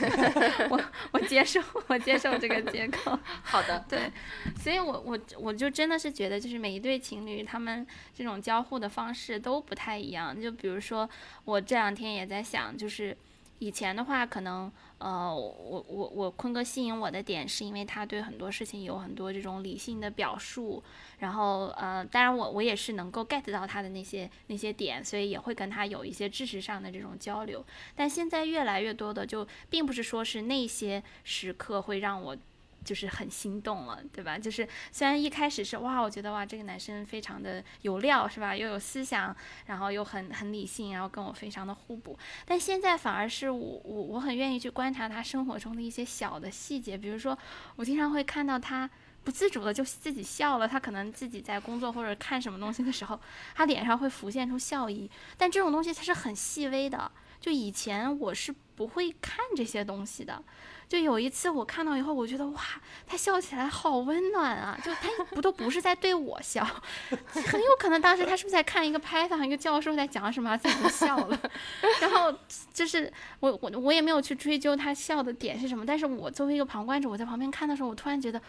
[0.69, 3.17] 我我接受，我接受这个借口。
[3.43, 4.11] 好的，对，
[4.59, 10.39] 所以我我我就真的是觉得，就是每一对情侣他们这种交互的方式都不太一样。
[10.39, 11.09] 就比如说，
[11.45, 13.15] 我这两天也在想，就是
[13.59, 20.83] 以前的话，可能呃，我我我坤哥吸引我的点是因为他对很多事情有很多这种理性的表述，
[21.19, 27.63] 然后呃，当然我我也是能够 get 到他的那些那些点，所以也会跟他有一些知识上的这种交流。
[27.95, 32.35] 但现在越来越多的就并不是说是那些时刻会让我
[32.83, 34.37] 就是很心动了，对吧？
[34.37, 38.55] 就是虽然一开始是哇，我觉得哇这个男生非常的有料，是吧？
[38.55, 42.17] 又有思想，然后又很很理性，然后跟我非常的互补。
[42.45, 47.37] 但现在反而是我我我很愿意去观察他生活中的一些小的细节，比如说
[47.75, 48.89] 我经常会看到他。
[49.23, 53.21] 不自主的就自己笑了，他可能自己在工作或者看什么东西的时候，
[53.53, 55.07] 他脸上会浮现出笑意。
[55.37, 60.43] 但这种东西它是很细微的，就以前我是不会看这些东西的。
[60.91, 62.61] 就有一次我看到以后，我觉得哇，
[63.07, 64.77] 他笑起来好温暖啊！
[64.83, 66.65] 就他不都不是在对我笑，
[67.31, 71.41] 很有可能当时他是不是在看一个 Python 一个教授在讲什么，自己笑了。
[72.01, 72.37] 然后
[72.73, 78.41] 就是我我我也没有去追究他笑的点是什么，但是我作为一个旁观者，我在旁边看的时候，我突然觉得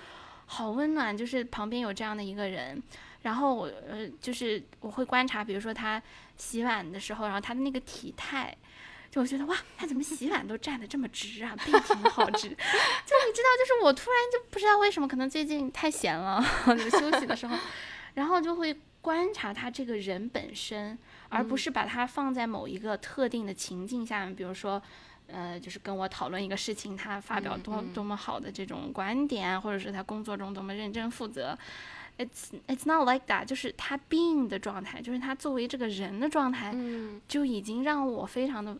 [0.46, 2.82] 好温暖，就是旁边有这样的一个人。
[3.20, 6.02] 然后我呃，就是我会观察，比如说他
[6.36, 8.52] 洗碗的时候，然后他的那个体态。
[9.12, 12.48] 就我觉得哇，他怎么洗碗都站得这么直啊，背挺好直。
[12.48, 17.54] 就你知道，就是我突然就不知道为什么，可能最近太闲了，就休息的时候，
[18.14, 20.98] 然后就会观察他这个人本身，
[21.28, 24.82] 而不是把他放在某一个特定的情境下面，比如说。
[25.28, 31.56] 呃，就是跟我讨论一个事情，他发表多嗯嗯多么好的这种观点，或者是他工作中多么认真负责。
[32.18, 38.76] It's it's not like that，就是他 being 的状态，就是他作为这个人的状态，嗯，就已经让我非常的、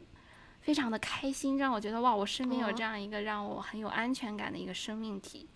[0.63, 2.73] 非常的开心，让我觉得哇，我身边有哦。
[2.73, 5.47] 这样一个让我很有安全感的一个生命体，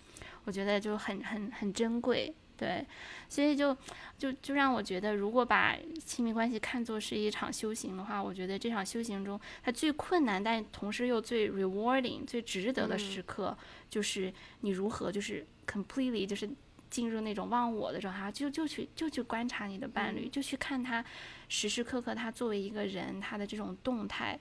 [0.44, 2.34] 我觉得就很很很珍贵。
[2.58, 2.86] 对，
[3.28, 3.76] 所以就
[4.16, 12.98] 就就让我觉得，如果把亲密关系看作是一场修行的话，我觉得这场修行中，它最困难，但同时又最 rewarding、最值得的嗯。
[12.98, 13.54] 时刻，
[13.90, 16.48] 就是你如何就是 completely 就是
[16.88, 21.04] 进入那种忘我的状态，就就去就去观察你的伴侣，就去看他
[21.50, 24.40] 时时刻刻他作为一个人他的这种动态，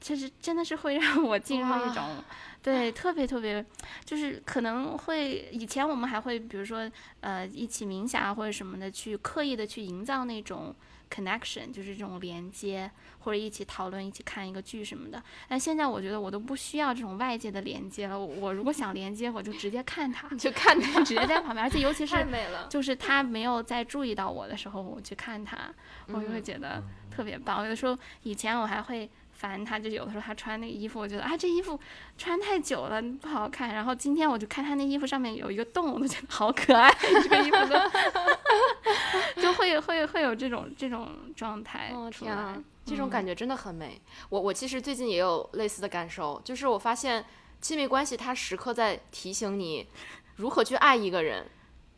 [0.00, 2.22] 这是真的是会让我进入一种
[2.62, 3.64] 对特别特别，
[4.04, 10.74] 就是可能会以前我们还会比如说呃一起冥想啊或者什么的，去刻意的去营造那种
[11.08, 15.22] connection，就是这种连接，或者一起讨论、一起看一个剧什么的。
[15.48, 22.66] 但现在我觉得我都不需要这种外界的连接了，我我如果想连接，我就直接看他， 就看他，直接在旁边，而且尤其 是太美了。
[22.68, 25.56] 就是他没有在注意到我的时候，我去看他，
[26.08, 27.62] 我就会觉得特别棒。
[27.62, 29.08] 有的时候以前我还会
[29.38, 31.78] 烦他，就有的时候他穿那个衣服，我觉得啊这衣服
[32.16, 33.72] 穿太久了不好看。
[33.72, 37.74] 然后今天我就看他那衣服上面有一个洞，我都觉得好可爱，这个衣服就
[39.40, 44.02] 就会会会有这种这种状态哦出来天啊，这种嗯感觉真的很美。
[44.28, 47.24] 我我其实最近也有类似的感受，就是我发现
[47.60, 49.86] 亲密关系它时刻在提醒你
[50.34, 51.46] 如何去爱一个人，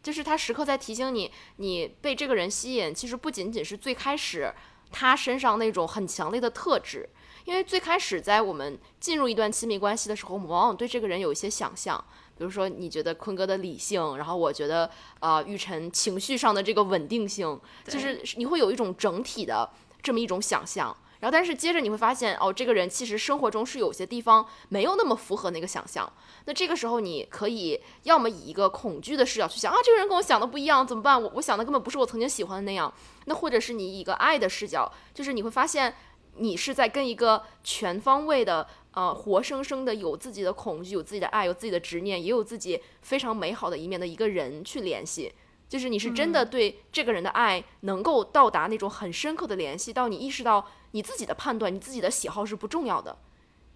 [0.03, 4.53] 就是它时刻在提醒你，你被这个人吸引，其实不仅仅是最开始
[4.93, 7.09] 他身上那种很强烈的特质。
[7.51, 11.99] 因为最开始在我们进入一段亲密关系的时候，我们往往对这个人有一些想象，
[12.39, 19.69] 比如说你觉得坤哥的理性，然后我觉得呃玉晨情绪上的这个稳定性，就是你会有一种整体的
[20.01, 20.97] 这么一种想象。
[21.19, 26.11] 然后，但是接着你会发现，哦，这个人其实生活中是有些地方没有那么符合那个想象。
[26.47, 31.21] 那这个时候，你可以要么以一个恐惧的视角去想啊，这个人跟我想的不一样，怎么办？
[31.21, 32.91] 我我想的根本不是我曾经喜欢的那样。
[33.27, 35.95] 那或者是你以一个爱的视角，就是你会发现，
[36.37, 45.33] 你是在跟一个全方位的、呃，活生生的有自己的恐惧、有自己的爱、有自己的执念，也有自己非常美好的一面的一个人去联系。
[45.69, 53.17] 就是你是真的对这个人的爱能够到达那种很深刻的联系，到你意识到你自己的判断、你自己的喜好是不重要的，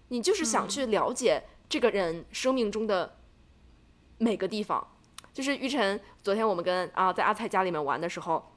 [0.09, 3.17] 你就是想去了解这个人生命中的
[4.17, 4.85] 每个地方。
[5.33, 8.51] 就是玉晨，昨天我们跟啊在阿菜家里面玩的时候，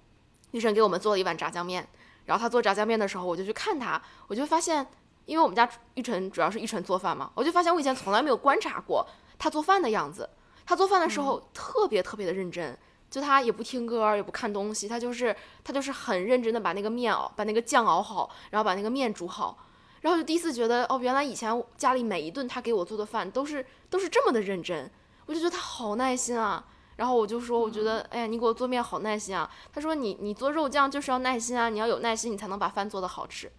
[0.51, 1.89] 玉晨给我们做了一碗炸酱面，
[2.29, 4.87] 然后他做炸酱面的时候，我就去看他，我就发现，
[5.25, 9.07] 因为我们家玉晨主要是玉晨做饭嘛，我就发现我以前从来没有观察过
[9.39, 10.29] 他做饭的样子。
[10.67, 12.77] 他做饭的时候特别特别的认真，
[13.11, 19.57] 就他也不听歌，也不看东西，他就是他就是很认真的把那个面熬，把那个酱熬好，然后把那个面煮好，
[20.03, 24.91] 然后就第一次觉得哦，原来以前家里每一顿他给我做的饭都是都是这么的认真。
[25.25, 26.63] 我就觉得他好耐心啊，
[26.99, 29.49] 然后我就说，我觉得，哎呀，你给我做面好耐心啊。
[29.73, 33.51] 他说，你你做肉酱就是要耐心啊，你要有耐心，你才能把饭做得好吃。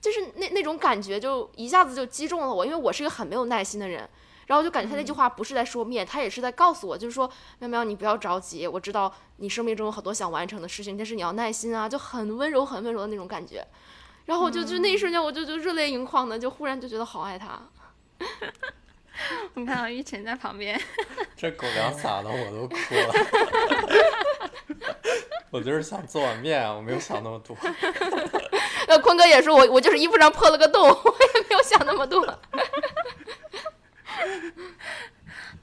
[0.00, 4.08] 就是那那种感觉，就一下子就击中了我，因为我是一个很没有耐心的人。
[4.46, 7.28] 然后就感觉他那句话不是在说面，他也是在告诉我，就是说，
[7.58, 13.66] 喵喵，你不要着急，我知道你生命中有很多想完成的事情，但是你要耐心啊，就很温柔很温柔的那种感觉。
[14.26, 17.60] 然后我就就那一瞬间，我就就热泪盈眶的，就忽然就觉得好爱他。
[19.54, 20.80] 你看到玉晨在旁边，
[21.36, 23.14] 这狗粮撒的我都哭了。
[25.50, 27.56] 我就是想做碗面啊，我没有想那么多。
[28.88, 32.26] 那坤哥也说，我我就是衣服上破了个洞，我也没有想那么多。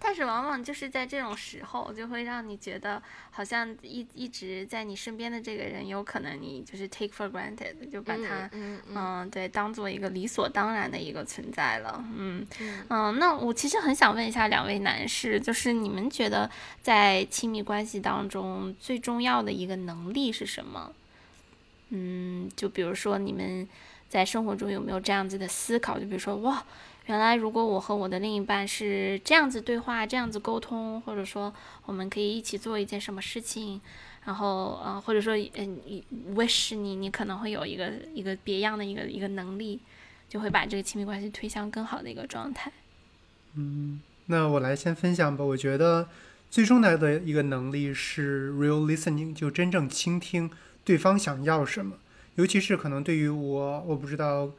[0.04, 3.00] 但是往往就是在这种时候，就会让你觉得
[3.30, 12.04] 好像一一直在你身边的这个人，有可能你就是 take for granted，就把他嗯嗯对当做一个理所当然的一个存在了。
[12.18, 12.44] 嗯
[12.90, 16.50] 嗯，那我其实很想问一下两位男士，就是你们觉得
[16.82, 20.92] 在亲密关系当中最重要的一个能力是什么？
[21.90, 23.70] 嗯，就比如说你们
[24.10, 26.00] 在生活中有没有这样子的思考？
[26.00, 26.66] 就比如说哇。
[27.08, 31.54] 原来，如果我和我的另一半是这样子对话、这样子沟通，或者说
[31.86, 33.82] 我们可以一起做一件什么事情，
[34.24, 35.80] 然后，呃，或者说，嗯
[36.36, 39.80] ，wish 你你可能会有一个一个别样的一个一个能力，
[40.30, 42.72] 就会把这个亲密关系推向更好的一个状态。
[43.56, 45.44] 嗯，那我来先分享吧。
[45.44, 46.08] 我觉得
[46.52, 50.50] 最重要的一个能力是 real listening，就真正倾听
[50.86, 51.98] 对方想要什么，
[52.36, 54.52] 尤其是可能对于我，我不知道。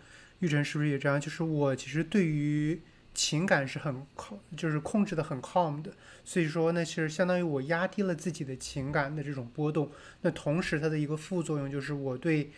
[0.43, 1.21] 玉成是不是也这样？
[1.21, 2.81] 就是我其实对于
[3.15, 5.93] 情感是很控，就是控制的很 calm 的，
[6.25, 9.91] 所以说那，其实相当于我压低了自己的情感的这种波动。
[10.23, 12.51] 那同时它的一个副作用就是我对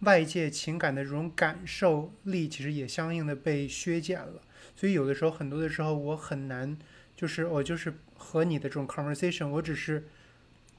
[0.00, 4.42] 外界情感的这种感受力其实也相应的被削减了。
[4.76, 6.76] 所以有的时候，很多的时候我很难，
[7.16, 10.06] 就是我就是和你的这种 conversation，我只是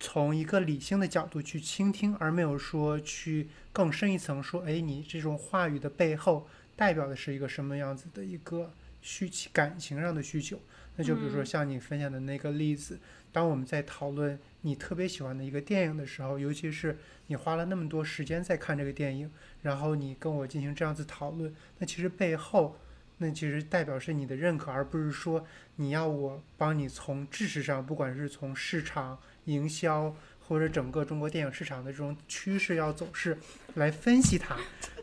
[0.01, 3.47] 从一个理性的角度去倾听，而没有说去。
[3.73, 6.45] 更深一层说，哎，你这种话语的背后
[6.75, 8.69] 代表的是一个什么样子的一个
[9.01, 10.59] 需求，感情上的需求？
[10.97, 12.99] 那就比如说像你分享的那个例子，
[13.31, 16.97] 当我们在讨论你特别喜欢的一个电影的时候，尤其是
[17.27, 19.31] 你花了那么多时间在看这个电影，
[19.61, 22.75] 然后你跟我进行这样子讨论，那其实背后，
[23.19, 25.47] 那其实代表是你的认可，而不是说
[25.77, 30.15] 你要我帮你从知识上，不管是从市场营销。
[30.47, 33.37] 或者整个中国电影市场的这种趋势要走势
[33.75, 34.57] 来分析它，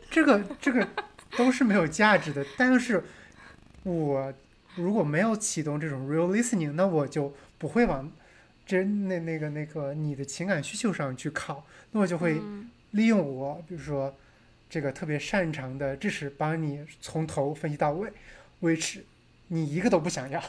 [0.07, 0.87] 这个这个
[1.35, 2.45] 都是没有价值的。
[2.55, 3.03] 但是，
[3.81, 4.31] 我
[4.75, 8.11] 如果没有启动这种 real listening，那我就不会往
[8.63, 12.39] 真那那个那个你的情感需求上去靠，那我就会
[12.91, 14.15] 利用我，比如说
[14.69, 18.13] 这个特别擅长的知识，帮你从头分析到尾，
[18.59, 19.03] 维持
[19.47, 20.39] 你一个都不想要，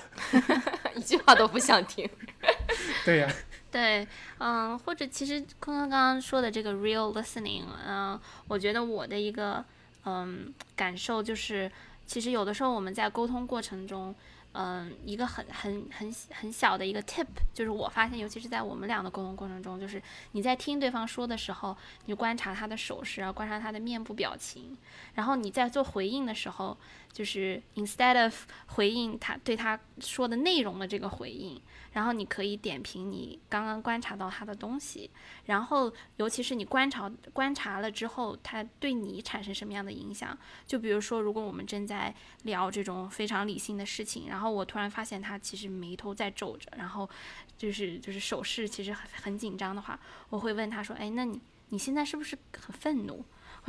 [0.94, 2.06] 一句话都不想听。
[3.06, 3.32] 对呀。
[3.70, 4.06] 对，
[4.38, 8.18] 嗯，或者其实坤坤刚刚说的这个 real listening，嗯，
[8.48, 9.64] 我觉得我的一个
[10.04, 11.70] 嗯感受就是，
[12.06, 14.14] 其实有的时候我们在沟通过程中。
[14.52, 20.02] 嗯，一个很很很很小的一个 tip，就是我发现，尤其是在我们俩的沟通过程中，就是
[20.32, 24.76] 你在听对方说的时候，你观察他的手势啊，观察他的面部表情，
[25.14, 26.76] 然后你在做回应的时候，
[27.12, 28.34] 就是 instead of
[28.66, 31.60] 回应他对他说的内容的这个回应，
[31.92, 35.10] 然后你可以点评你刚刚观察到他的东西，
[35.46, 40.36] 然后尤其是你观察观察了之后，他对你产生什么样的影响？
[40.66, 47.10] 就比如说，如果我们正在聊这种非常理性的事情，然后我突然发现他其实眉头在皱着，然后
[47.58, 49.98] 就是就是手势其实很很紧张的话，
[50.28, 51.40] 我会问他说：“哎，那你
[51.70, 53.24] 你现在是不是很愤怒？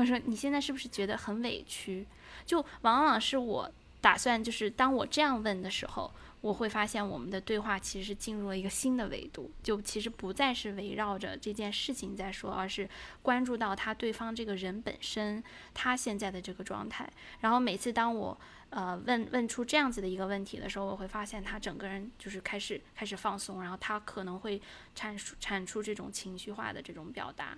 [0.06, 2.06] 说你现在是不是觉得很委屈？”
[2.46, 12.90] 就往往是我打算就是当我这样问的时候，我会发现我们的对话其实是进入了一个新的维度，就其实不再是围绕着这件事情在说，而是
[13.22, 15.44] 关注到他对方这个人本身
[15.76, 17.08] 他现在的这个状态。
[17.42, 18.36] 然后每次当我
[18.72, 24.60] 呃问问出这样子的一个问题的时候，我会发现他整个人就是开始开始放松，然后他可能会
[24.96, 27.56] 阐述产出这种情绪化的这种表达。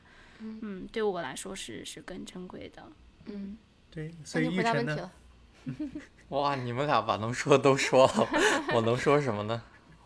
[0.61, 2.83] 嗯，对我来说是是更珍贵的。
[3.25, 3.57] 嗯，
[3.89, 4.73] 对，所那你以玉成呢？
[4.73, 6.01] 回答问题了。
[6.29, 8.27] 哇，你们俩把能说的都说了，
[8.73, 9.61] 我能说什么呢？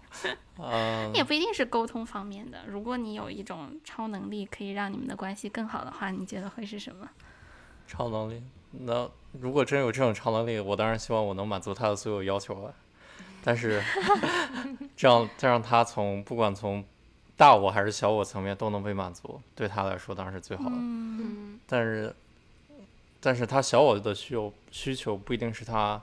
[0.59, 2.65] 嗯、也不一定是沟通方面的。
[2.67, 7.07] 如果你有一种超能力可以让你们的关系更好的话，你觉得会是什么？
[7.85, 8.41] 超能力。
[8.71, 12.73] 那如果真有这种超能力，我当然希望我能满足他的所有要求了。
[13.43, 13.81] 但是
[14.97, 16.83] 这样这让他从不管从
[17.37, 20.71] 大我还是小我层面都能被满足，对他来说当然是最好的。
[20.75, 22.15] 嗯嗯但是
[23.21, 26.01] 但是他小我的需求需求不一定是他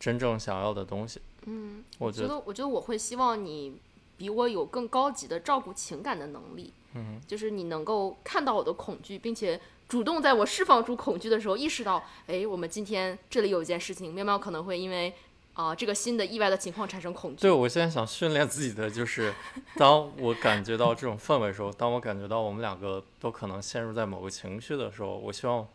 [0.00, 1.20] 真正想要的东西。
[1.46, 3.76] 嗯，我觉得觉得，我觉得我会希望你
[4.16, 6.72] 比我有更高级的照顾情感的能力。
[6.94, 15.14] 嗯，就是你能够看到我的恐惧，并且主动在我释放出恐惧的时候，意识到，哎，我们今天这里有一件事情，喵喵可能会因为
[15.54, 17.42] 啊、这个新的意外的情况产生恐惧。
[17.42, 19.34] 对，我现在想训练自己的就是，
[19.76, 25.68] 当我感觉到这种氛围的时候，当我感觉到我们两个都可能陷入在某个情绪的时候，我希望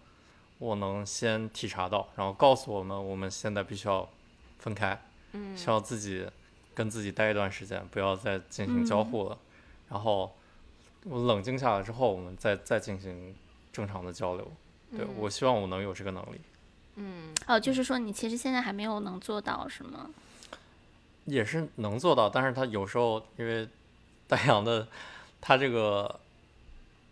[0.58, 4.10] 我能先体察到，然后告诉我们，我们现在必须要
[4.58, 5.00] 分开，
[5.34, 6.26] 嗯需要自己
[6.74, 9.38] 跟自己待一段时间，不要再进行交互了。
[9.90, 10.36] 然后
[11.04, 13.36] 我冷静下来之后，我们再再进行
[13.72, 14.52] 正常的交流。
[14.92, 16.42] 对，嗯我希望我能有这个能力。
[16.98, 17.34] 嗯。
[17.48, 20.10] 哦，就是说你其实现在还没有能做到，是吗？
[21.26, 23.68] 也是能做到，但是他有时候因为
[24.28, 24.88] 丹阳的
[25.40, 26.20] 他这个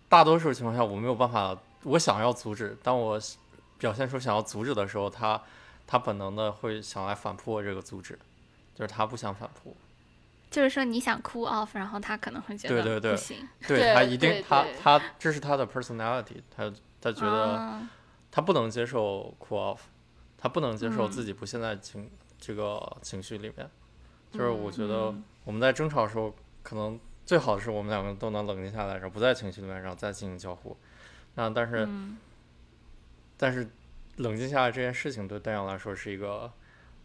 [0.09, 3.19] 大多数情况下我没有办法，我想要阻止，当我
[3.77, 5.41] 表现出想要阻止的时候，他
[5.87, 8.17] 他本能的会想来反扑我这个阻止，
[8.73, 9.75] 就是他不想反扑，
[10.49, 16.71] 就是说你想 cool off，然后他可能会觉得对对对不行，对对他一定对他他这是他的 personality，他
[17.01, 17.89] 他觉得啊
[18.35, 19.79] 他不能接受 cool off，
[20.37, 21.09] 他不能接受嗯。
[21.09, 23.69] 自己不陷在情这个情绪里面，
[24.29, 30.75] 就是我觉得嗯我们在争吵的时候，可能最好的是我们两个都能冷静下来，然后不在情绪里面，然后再进行交互。
[31.35, 32.17] 那但是、嗯。
[33.37, 33.69] 但是
[34.17, 36.51] 冷静下来这件事情对丹阳来说是一个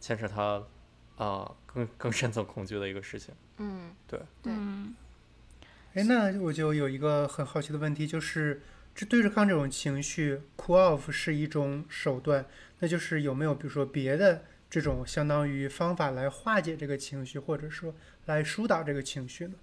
[0.00, 0.60] 牵扯他
[1.16, 3.32] 啊、更更深层恐惧的一个事情。
[3.58, 4.20] 嗯，对。
[4.42, 4.52] 对。
[5.94, 8.62] 哎，那我就有一个很好奇的问题，就是
[9.00, 12.44] 这对着抗这种情绪，cool off 是一种手段，
[12.80, 17.94] 那就是有没有比如说别的这种相当于方法来化解这个情绪，或者说
[18.26, 19.54] 来疏导这个情绪呢？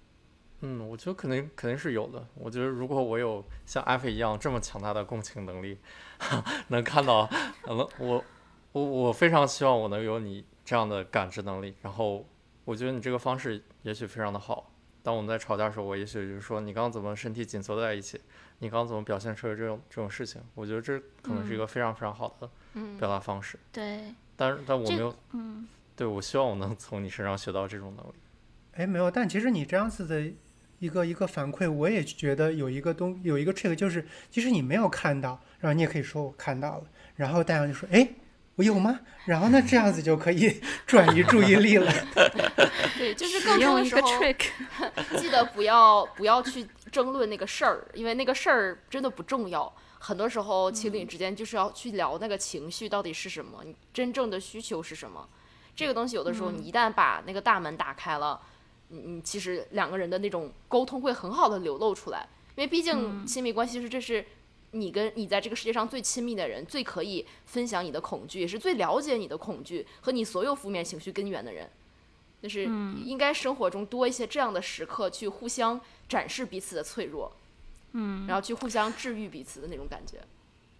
[0.62, 2.26] 嗯，我觉得肯定肯定是有的。
[2.34, 5.78] 我觉得如果我有像艾菲一样这么强大的共情能力，
[6.66, 7.30] 能看到，
[7.64, 8.24] 能我
[8.72, 11.76] 我我非常希望我能有你这样的感知能力。
[11.80, 12.26] 然后
[12.64, 14.72] 我觉得你这个方式也许非常的好。
[15.02, 18.20] 当我们在吵架的时候，我也许就是说你刚刚怎么身体紧缩在一起，
[18.58, 23.58] 你刚刚怎么表现出来这种这种事情，我觉得这可能是一个非常非常好的嗯表达方式。
[23.72, 28.14] 对，但是但我没有，嗯对我希望我能从你身上学到这种能力。
[28.72, 30.30] 哎，没有，但其实你这样子的
[30.78, 36.84] 一个一个反馈，我也觉得有一个东有一个 trick，就是即使你没有看到，然后你也可以说我看到了，
[37.16, 38.08] 然后大家就说，哎，
[38.58, 38.98] 我有吗？
[39.24, 41.92] 然后呢，这样子就可以 转移注意力了。
[42.98, 44.46] 对， 就是使更多用一个的时候，trick，
[45.16, 49.72] 记得不要不要去争论那个事儿，因为那个事儿真的不重要。
[50.00, 55.28] 很多时候情侣之间就是要去聊那个情绪到底是什么，你真正的需求是什么。
[55.76, 58.40] 这个东西有的时候你一旦把那个大门打开了，
[58.88, 64.24] 你你其实两个人的那种沟通会很好的流露出来，因为毕竟亲密关系是这是
[64.72, 71.68] 你跟你在这个世界上最亲密的人，最可以分享你的恐惧，也是最了解你的恐惧和你所有负面情绪根源的人。
[72.40, 72.66] 就是
[73.04, 77.32] 应该生活中多一些这样的时刻，去互相展示彼此的脆弱，
[77.94, 80.18] 嗯，然后去互相治愈彼此的那种感觉。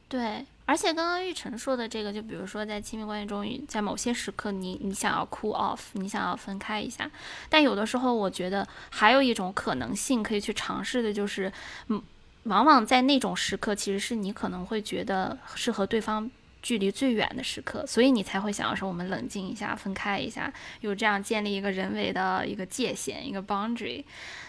[0.08, 7.10] 对，而且刚刚玉成说的这个，就比如说在亲密关系中，在某些时刻你，你想要 cool off，你想要分开一下，
[7.48, 11.52] 但有的时候，我觉得还有一种可能性可以去尝试的，就是，
[11.88, 12.00] 嗯，
[12.48, 16.28] 往往在那种时刻，其实是你可能会觉得是和对方
[16.60, 24.02] 距离最远的时刻，所以你才会想要说我们冷静一下，分开一下，有这样建立一个人为的一个界限，一个 boundary。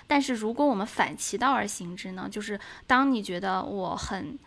[0.07, 4.39] 但是如果我们反其道而行之呢，就是当你觉得我很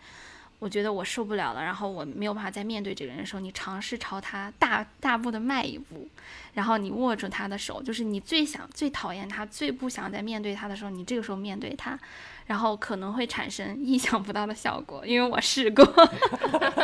[0.59, 6.07] 我觉得我受不了了，然后我没有办法再面对这个人的时候，你尝试朝他大大步的迈一步，
[6.53, 11.97] 然后你握住他的手，就是你最想、最讨厌他、最不想再面对他的时候，你这个时候面对他，
[12.45, 15.83] 然后可能会产生意想不到的效果，因为我试过，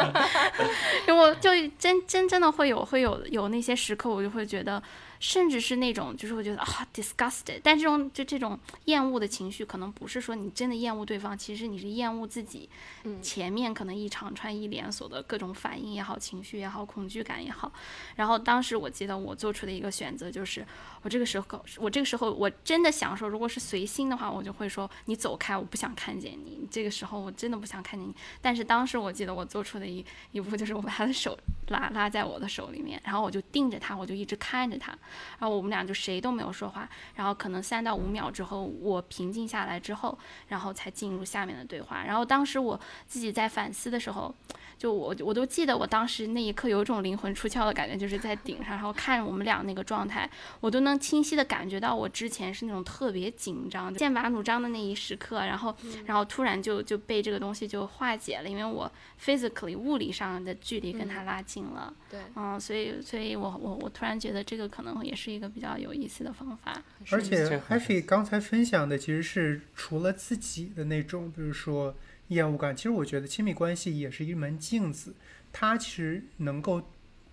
[1.07, 4.82] 因为我就真真真的会有会有有那些时刻，我就会觉得。
[5.20, 7.59] 甚至是那种，就是会觉得啊，disgusted。
[7.61, 12.70] 但这种就这种厌恶的情绪，可能不是说你真的厌恶对方，其实你是厌恶自己。
[13.03, 17.72] 嗯，前面可能一长串一连锁的各种反应也好，情绪也好，恐惧感也好。
[18.15, 20.65] 然后当时我记得我做出的一个选择就是，
[21.01, 26.65] 我这个时候，我这个时候我真的想说，如果是随心的话，我就会说你走开，我不想看见你。
[26.72, 28.15] 这个时候我真的不想看见你。
[28.41, 34.97] 但是当时我记得我做出的一一步就是我把他的手拉拉在我的手里面，然后我就盯着他，我就一直看着他。
[35.39, 42.03] 然后我们俩就谁都没有说话，然后可能三到五秒之后，我平静下来之后，然后才进入下面的对话。
[42.05, 44.34] 然后当时我自己在反思的时候，
[44.78, 50.30] 就我我都记得我当时那一刻有一种灵魂出窍的感觉，就是在顶上，然后看我们俩那个状态，
[50.60, 58.89] 我都能清晰的感觉到我之前是那种特别紧张、剑拔弩张的那一时刻，然后然后突然就就被这个东西就化解了，因为我
[59.24, 61.93] physically 物理上的距离跟他拉近了。
[62.10, 71.95] 对，嗯，所以所以我我我突然觉得这个可能也是一个比较有意思的方法，而且 Happy 刚才分享的其实是除了自己的那种，比如说
[72.30, 75.16] 厌恶感，其实我觉得亲密关系也是一门镜子，
[75.52, 76.82] 它其实能够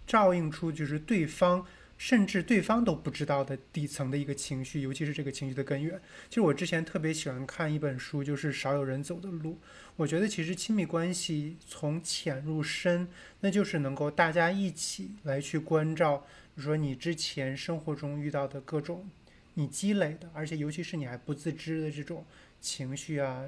[0.06, 1.66] 照映出就是对方。
[1.98, 5.98] 甚至对方都不知道的底层的一个情绪，尤其是这个情绪的根源。
[6.28, 9.52] 其实我之前特别喜欢看一本书，就是《少有人走的路》。
[9.96, 13.08] 我觉得其实亲密关系从浅入深，
[13.40, 16.26] 那就是能够大家一起来去关照，
[16.56, 19.06] 比如说你之前生活中遇到的各种
[19.54, 22.24] 你积累的，而且尤其是你还不自知的这种
[22.62, 23.44] 情绪啊、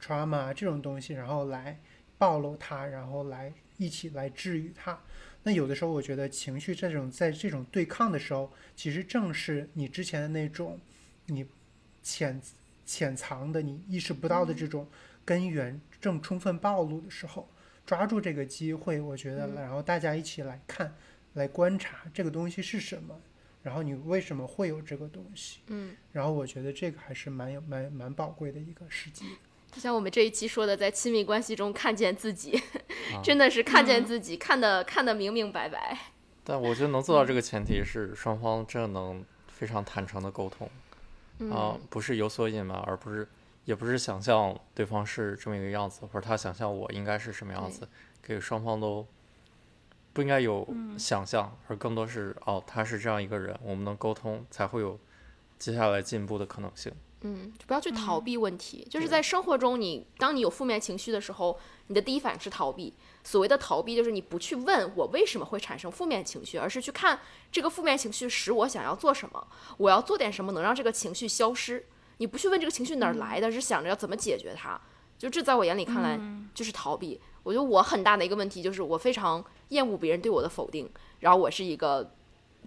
[0.00, 1.80] trauma 这种东西，然后来
[2.16, 4.96] 暴露它，然后来一起来治愈它。
[5.42, 10.78] 那有的时候，我觉得情绪这种在这种对抗的时候，其实正是你之前的那种，
[11.26, 11.44] 你
[12.00, 12.40] 潜
[12.86, 14.86] 潜藏的、你意识不到的这种
[15.24, 17.48] 根源正充分暴露的时候，
[17.84, 20.94] 抓住这个机会，我觉得，然后大家一起来看、
[21.34, 23.20] 来观察这个东西是什么，
[23.62, 29.24] 然后你为什么会有这个东西，嗯，然后我觉得这个还是蛮有、蛮蛮宝贵的一个时机。
[29.70, 32.60] 就像我们这一期说的，在亲密关系中看见自己，
[33.24, 35.98] 真的是看见自己，看得看得明明白白。
[36.44, 40.68] 但我觉得能做到这个前提是双方真的能非常坦诚的沟通，
[41.50, 43.26] 啊，不是有所隐瞒，而不是
[43.64, 47.88] 也不是想象对方是这么一个样子，或者他想象我应该是什么样子，
[48.20, 49.06] 给双方都
[50.12, 50.66] 不应该有
[50.98, 54.98] 想象，而更多是哦，他是这样一个人，我们能沟通，才会有
[55.58, 56.92] 接下来进步的可能性。
[57.24, 58.84] 嗯，就不要去逃避问题。
[58.90, 61.56] 就是在生活中，你当你有负面情绪的时候，
[61.86, 62.92] 你的第一反应是逃避。
[63.22, 67.20] 所谓的逃避，就是你不去问我为什么会产生负面情绪，而是去看
[67.52, 69.46] 这个负面情绪使我想要做什么，
[69.76, 71.86] 我要做点什么能让这个情绪消失。
[72.18, 74.78] 你不去问这个情绪哪儿来的，是想着要怎么解决它。
[75.16, 76.18] 就这在我眼里看来
[76.52, 77.20] 就是逃避。
[77.42, 80.90] 我觉得我很大的一个问题就是我非常厌恶别人对我的否定，
[81.20, 82.14] 然后我是一个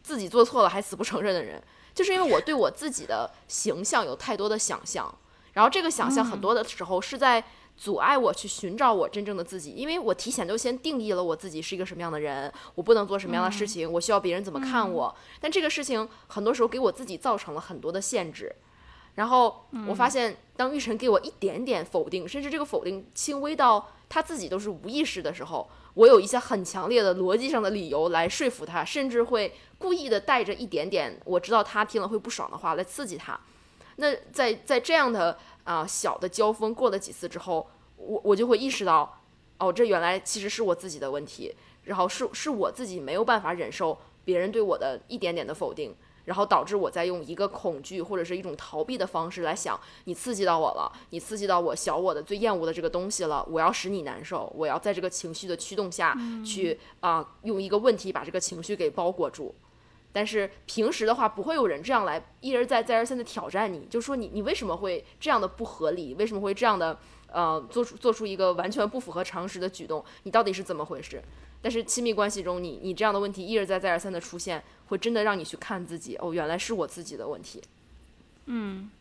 [0.03, 1.61] 自己做错了还死不承认的人。
[1.93, 5.13] 就是因为我对我自己的形象有太多的想象，
[5.53, 7.41] 然后这个想象很多的时候是在
[7.78, 15.15] 阻碍我去寻找我真正的自己，因为我提前就先定义了我自己是一个什么样的人，我不能做什么样的事情，我需要别人怎么看我。
[15.39, 18.53] 但这个事情很多时候给我自己造成了很多的限制。
[19.15, 25.70] 然后我发现，当玉晨给我一点点否定，甚至这个否定轻微到他自己都是无意识的时候。
[25.95, 33.39] 我有一些很强烈的逻辑上的理由来说服他，甚至会故意的带着一点点我知道他听了会不爽的话来刺激他。
[33.95, 39.22] 那在在这样的啊小的交锋过了几次之后，我我就会意识到，
[39.58, 45.95] 哦，这原来其实是我自己的问题，然后是是我自己没有办法忍受别人对我的一点点的否定。
[46.26, 59.55] 然后导致我在用一个恐惧或者是一种逃避的方式来想，你刺激到我了，你刺激到我小我的最厌恶的这个东西了，我要使你难受，我要在这个情绪的驱动下去啊，用一个问题把这个情绪给包裹住。
[60.11, 66.97] 但是平时的话，不会有人这样来一而再再而三的挑战你，就说你你为什么会这样的不合理，为什么会这样的
[67.28, 71.21] 呃做出做出一个完全不符合常识的举动，你到底是怎么回事？
[71.66, 77.59] 但是亲密关系中，你你这样的问题一而再再而三的出现，会真的让你去看自己哦，原来是我自己的问题。
[78.45, 78.91] 嗯，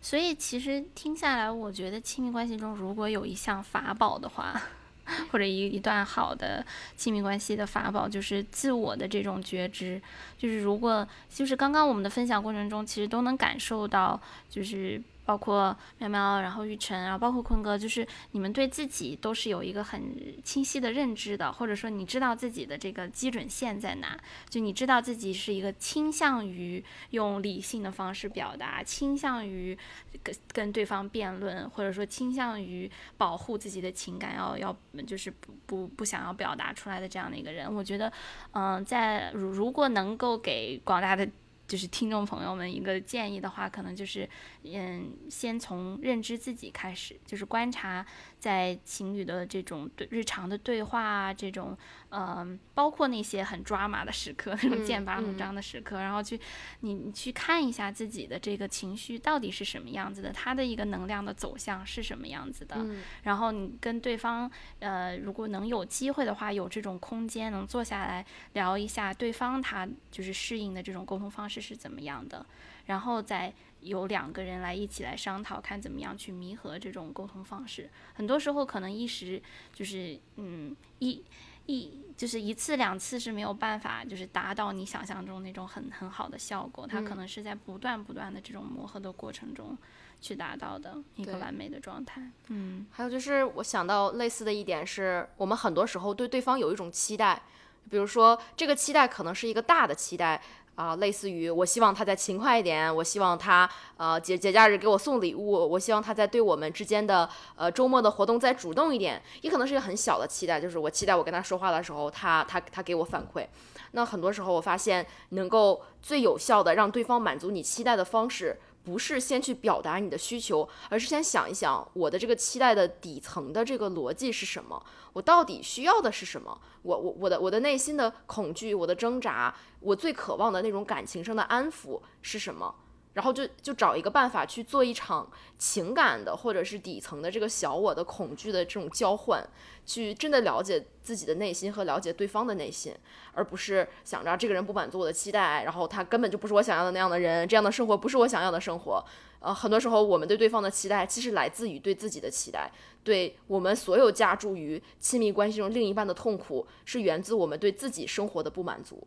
[0.00, 4.62] 所以其实听下来，我觉得亲密关系中如果有一项法宝的话，
[5.32, 6.64] 或者一一段好的
[6.96, 10.00] 亲密关系的法宝，就是自我的这种觉知。
[10.38, 15.02] 就是如果就是刚刚我们的分享过程中，其实都能感受到，就是。
[15.30, 20.02] 包括喵喵，然后玉晨，然后包括坤哥，就是你们对自己都是有一个很
[20.42, 24.18] 清晰的认知的，或者说你知道自己的这个基准线在哪，
[24.48, 29.78] 就你知道自己是一个倾向于用理性的方式表达，倾向于
[30.20, 34.76] 跟跟对方辩论，或者说倾向于保护自己的情感，要要
[35.06, 38.12] 就是不不不想要表达出来的这样的一个人，我觉得，
[38.50, 41.28] 嗯，在如如果能够给广大的。
[41.70, 44.28] 就是听众朋友们一个建议的话，可能就是，
[44.64, 48.04] 嗯，先从认知自己开始，就是观察
[48.40, 51.78] 在情侣的这种对日常的对话啊，这种，
[52.08, 56.40] 嗯，包括那些很抓马的时刻，那种剑拔弩张的时刻，然后去，
[56.80, 62.84] 你你去看一下自己的这个情绪到底是什么样子的，他的一个能量的走向是什么样子的，
[63.22, 71.60] 然后你跟对方，呃，如果能有机会的话，有这种空间能坐下来聊一下对方他就是适应的这种沟通方式。
[71.60, 72.46] 是怎么样的，
[72.86, 77.90] 然后再有两个人来一起来商讨，看怎么样去弥合这种沟通方式。
[78.14, 79.40] 很多时候可能一时
[79.72, 81.22] 就是嗯一
[81.66, 89.76] 一就是一次两次是没有办法就是达到你想象中那种很很好的效果，它可能是在不断不断的这种磨合的过程中
[90.20, 92.30] 去达到的一个完美的状态。
[92.48, 97.40] 嗯，还有就是我想到类似的一点是，我们很多时候对对方有一种期待，
[97.88, 100.42] 比如说这个期待可能是一个大的期待。
[100.80, 103.68] 啊，类似于我希望他再勤快一点，我希望他
[103.98, 113.46] 呃节节假日给我送礼物，我希望他在对我们之间的呃周末的活动再主动一点，也可能是一个很小的期待，就是我期待我跟他说话的时候，他他他给我反馈。
[113.92, 118.58] 那很多时候我发现，能够最有效的让对方满足你期待的方式。
[118.82, 126.58] 不是先去表达你的需求，而是先想一想我的这个期待的底层的这个逻辑是什么，我到底需要的是什么？
[126.82, 132.74] 我我我的我的内心的恐惧，我的挣扎，我最渴望的那种感情上的安抚是什么？
[133.20, 139.46] 然后就就找一个办法去做一场情感的，或者是底层的这个小我的恐惧的这种交换，
[139.84, 142.94] 去真的了解自己的内心和了解对方的内心，
[143.34, 149.04] 而不是想着这个人不满足我的期待，然后他根本就不是我想要的那样的人，这样的生活不是我想要的生活。
[149.40, 152.72] 呃，很多时候我们对对方的期待，其实来自于对自己的期待，
[153.04, 159.06] 对我们所有加注于亲密关系中另一半的痛苦，是源自我们对自己生活的不满足。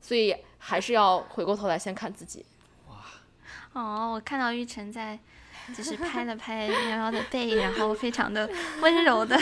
[0.00, 2.46] 所以还是要回过头来先看自己。
[3.72, 5.18] 哦，我看到玉成在，
[5.76, 8.50] 就是拍了拍喵喵的背，然后非常的
[8.82, 9.38] 温柔的，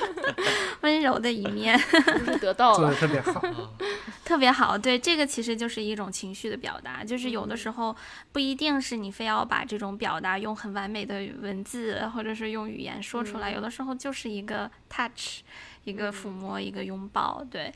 [0.82, 1.78] 温柔的一面，
[2.38, 3.42] 得到了，做的特别好，
[4.26, 4.76] 特别好。
[4.76, 7.96] 对，这个其实就是一种情绪的表达，就是有的时候
[8.30, 15.40] 不一定是你非要把这种表达用很完美的文字或者是用语言说出来，有的时候就是一个 touch，
[15.84, 17.42] 一个抚摸，一个拥抱。
[17.50, 17.72] 对，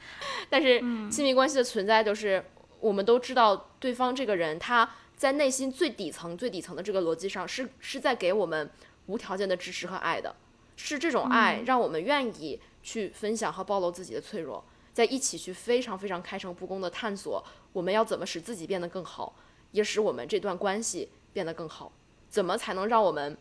[0.50, 0.78] 但是
[1.10, 2.44] 亲密关系的存在，就是
[2.80, 4.86] 我们都知道对方这个人他。
[5.20, 8.70] 在内心最底层、最底层的这个逻辑上，是是在给我们
[9.04, 10.34] 无条件的支持和爱的，
[10.76, 14.64] 是这种爱让我们愿意去分享和暴露自己的脆弱，
[14.94, 17.44] 在一起去非常非常开诚布公的探索，
[17.74, 19.36] 我们要怎么使自己变得更好，
[19.72, 21.92] 也使我们这段关系变得更好。
[22.30, 23.36] 怎么才能让我们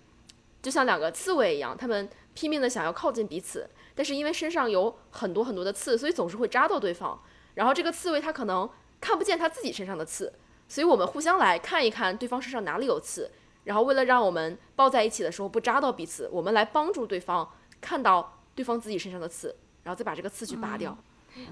[0.61, 3.65] 就像两个刺猬一样，他们拼命的想要靠近彼此，
[3.95, 7.17] 但是因为身上有很多很多的刺，所以总是会扎到对方。
[7.53, 8.69] 然后这个刺猬它可能
[8.99, 10.33] 看不见它自己身上的刺。
[10.69, 13.29] 所以我们互相来看一看对方身上哪里有刺，
[13.65, 17.49] 然后为了让我们抱在一起的时候不扎到彼此，我们来帮助对方
[17.81, 20.97] 看到对方自己身上的刺，然后再把这个刺去拔掉。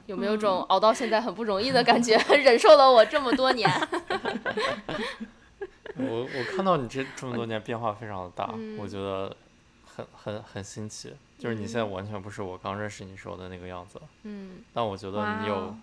[0.08, 2.18] 有没有种熬到现在很不容易的感觉？
[2.36, 3.70] 忍受了我这么多年。
[5.96, 9.36] 我我看到你这这么多年变化非常的大，我觉得
[9.86, 11.14] 很很很新奇。
[11.38, 14.02] 就是你现在完全不是我刚认识你时候的那个样子。
[14.24, 14.64] 嗯。
[14.74, 15.76] 但我觉得你有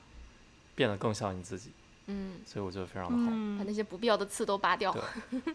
[0.74, 1.70] 变得更像你自己。
[1.70, 1.83] 嗯，
[2.44, 4.94] 所以我觉得非常的好，把那些不必要的刺都拔掉。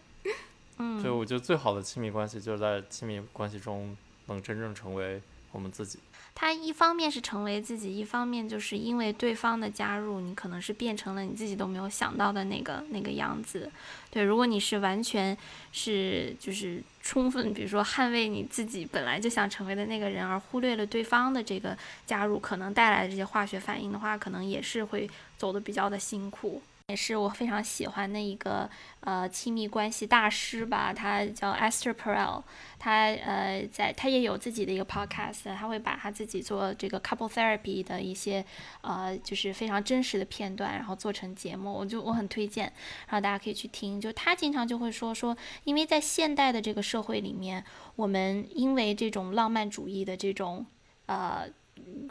[0.77, 3.95] 嗯，所以我觉得最好的亲密关系就是在亲密关系中
[4.27, 5.21] 能真正成为
[5.51, 5.99] 我们自己。
[6.41, 13.69] 他一方面是成为自己，一方面就是因为对方的加入，你可能是变成了你自己都没有想到的那个那个样子。
[14.09, 15.37] 对，如果你是完全
[15.73, 26.61] 是就是充分，比如说捍卫你自己本来就想成为的那个人，而忽略了对方的这个加入可能带来的这些化学反应的话，可能也是会走的比较的辛苦。
[26.89, 28.69] 也是我非常喜欢的一个
[29.01, 32.41] 呃亲密关系大师吧，他叫 Esther Perel，
[32.79, 38.43] 他呃在他也有自己的一个 podcast，他会把他自己做这个 couple therapy 的一些
[38.81, 42.65] 呃就是非常真实的片段，然后做成节目，我就我很推荐，
[43.07, 44.01] 然后大家可以去听。
[44.01, 47.63] 就他经常就会说说，因为在现代的这个社会里面，
[47.95, 50.65] 我们因为这种浪漫主义的这种
[51.05, 51.47] 呃。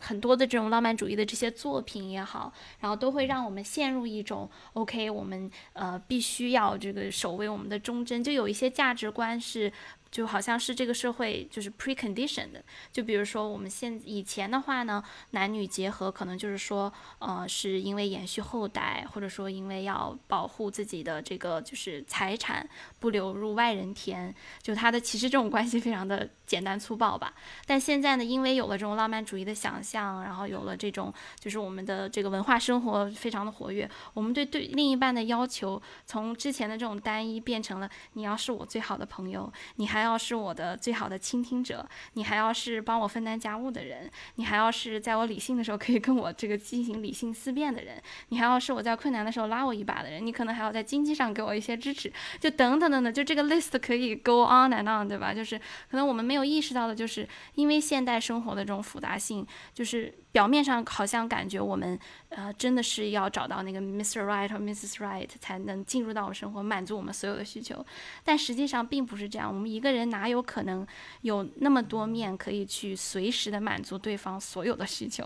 [0.00, 9.72] 很多的这种浪漫主义的这些作品也好，然后都会让我们陷入一种 OK，我们呃必须要这个守卫我们的忠贞，就有一些价值观是。
[10.10, 22.66] 就好像是这个社会就是 precondition 的，就比如说我们现以前的话呢，男女结合可能就是说，呃，是因为延续后代，或者说因为要保护自己的这个就是财产
[22.98, 27.34] 不流入外人田，就他的其实这种关系非常的简单粗暴吧。
[27.66, 39.97] 但现在呢，因为有了这种浪漫主义的想象，然后有了这种就是我们的这个文化生活非常的活跃，我们对对另一半的要求从之前的这种单一变成了你要是我最好的朋友，你还。
[39.98, 55.34] 还要是我的最好的倾听者，你还要是帮我分担家务的人，你还要是在我理性的时候可以跟我这个进行理性思辨的人，你还要是我在困难的时候拉我一把的人，你可能还要在经济上给我一些支持，就等等等等，就这个 list 可以 go on and on，对吧？
[55.34, 59.44] 就是可能我们没有意识到的，就是因为现代生活的这种复杂性，
[59.74, 64.22] 就是表面上好像感觉我们呃真的是要找到那个 Mr.
[64.24, 64.98] Right 或 Mrs.
[64.98, 67.84] Right 才能进入到我们生活，满足我们所有的需求，
[68.22, 69.80] 但实际上并不是这样，我们一。
[69.80, 70.84] 个人哪有可能
[71.22, 75.24] 有那么多面可以去随时的满足对方所有的需求，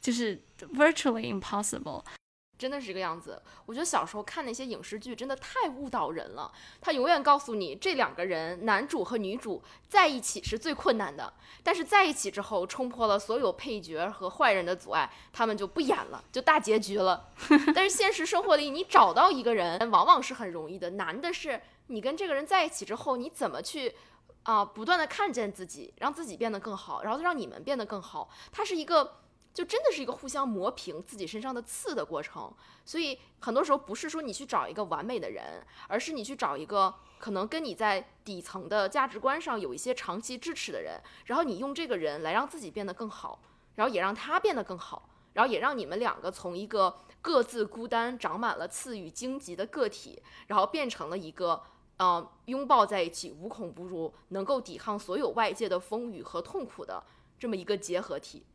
[0.00, 0.40] 就是
[0.72, 2.02] virtually impossible，
[2.58, 3.40] 真的是这个样子。
[3.64, 11.32] 我觉得小时候看那些影视剧真的太误导人了，他永远告诉你这两个人男主和女主在一起是最困难的，
[11.62, 17.30] 但是在一起之后冲破了所有配角和坏人的阻碍，他们就不演了，就大结局了。
[17.74, 21.60] 但是现实生活里，你找到一个人往往是很容易的，难的是。
[21.90, 23.94] 你跟这个人在一起之后，你怎么去
[24.42, 24.62] 啊？
[24.62, 28.28] 不断的看见自己，让自己变得更好，然后让你们变得更好。
[28.52, 29.20] 它是一个，
[29.52, 32.52] 就真的是一个互相磨平自己身上的刺的过程。
[32.84, 43.40] 所以很多时候不是说你去找一个完美的人，而是你去找一个可能跟你在底层的价值观上有一些长期支持的人，然后你用这个人来让自己变得更好，
[43.74, 51.62] 然后也让他变得更好，然后也让你们两个从一个各自孤单、长满了刺与荆棘的个体，然后变成了一个。
[52.00, 57.02] 嗯，拥抱在一起，无孔不入，能够抵抗所有外界的风雨和痛苦的
[57.36, 58.46] 这么一个结合体，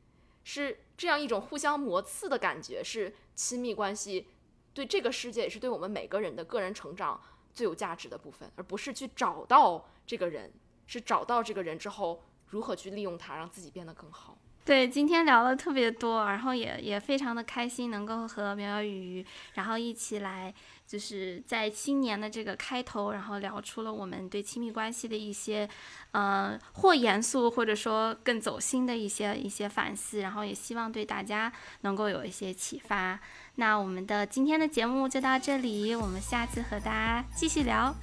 [0.43, 4.27] 是这样一种互相磨刺的感觉，是亲密关系
[4.73, 7.21] 对这个世界，也是对我们每个人的个人成长
[7.53, 10.51] 最有价值的部分，而不是去找到这个人，
[10.85, 14.37] 是找到这个人之后如何去利用他，让自己变得更好。
[14.66, 20.53] 对，今天聊了特别多，然后也也非常的开心，能够和苗苗雨，然后一起来。
[20.86, 25.68] 就是在新年的这个开头，然后聊出了我们对亲密关系的一些，
[26.11, 31.51] 呃，或严肃或者说更走心的一些一些反思，然后也希望对大家
[31.82, 33.20] 能够有一些启发。
[33.55, 37.95] 那我们的今天的节目就到这里，我们下次和大家继续聊。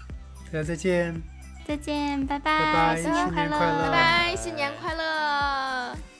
[0.47, 1.15] 大家再见。
[1.65, 6.20] 再见，拜拜，新年快乐，拜拜，新年快乐。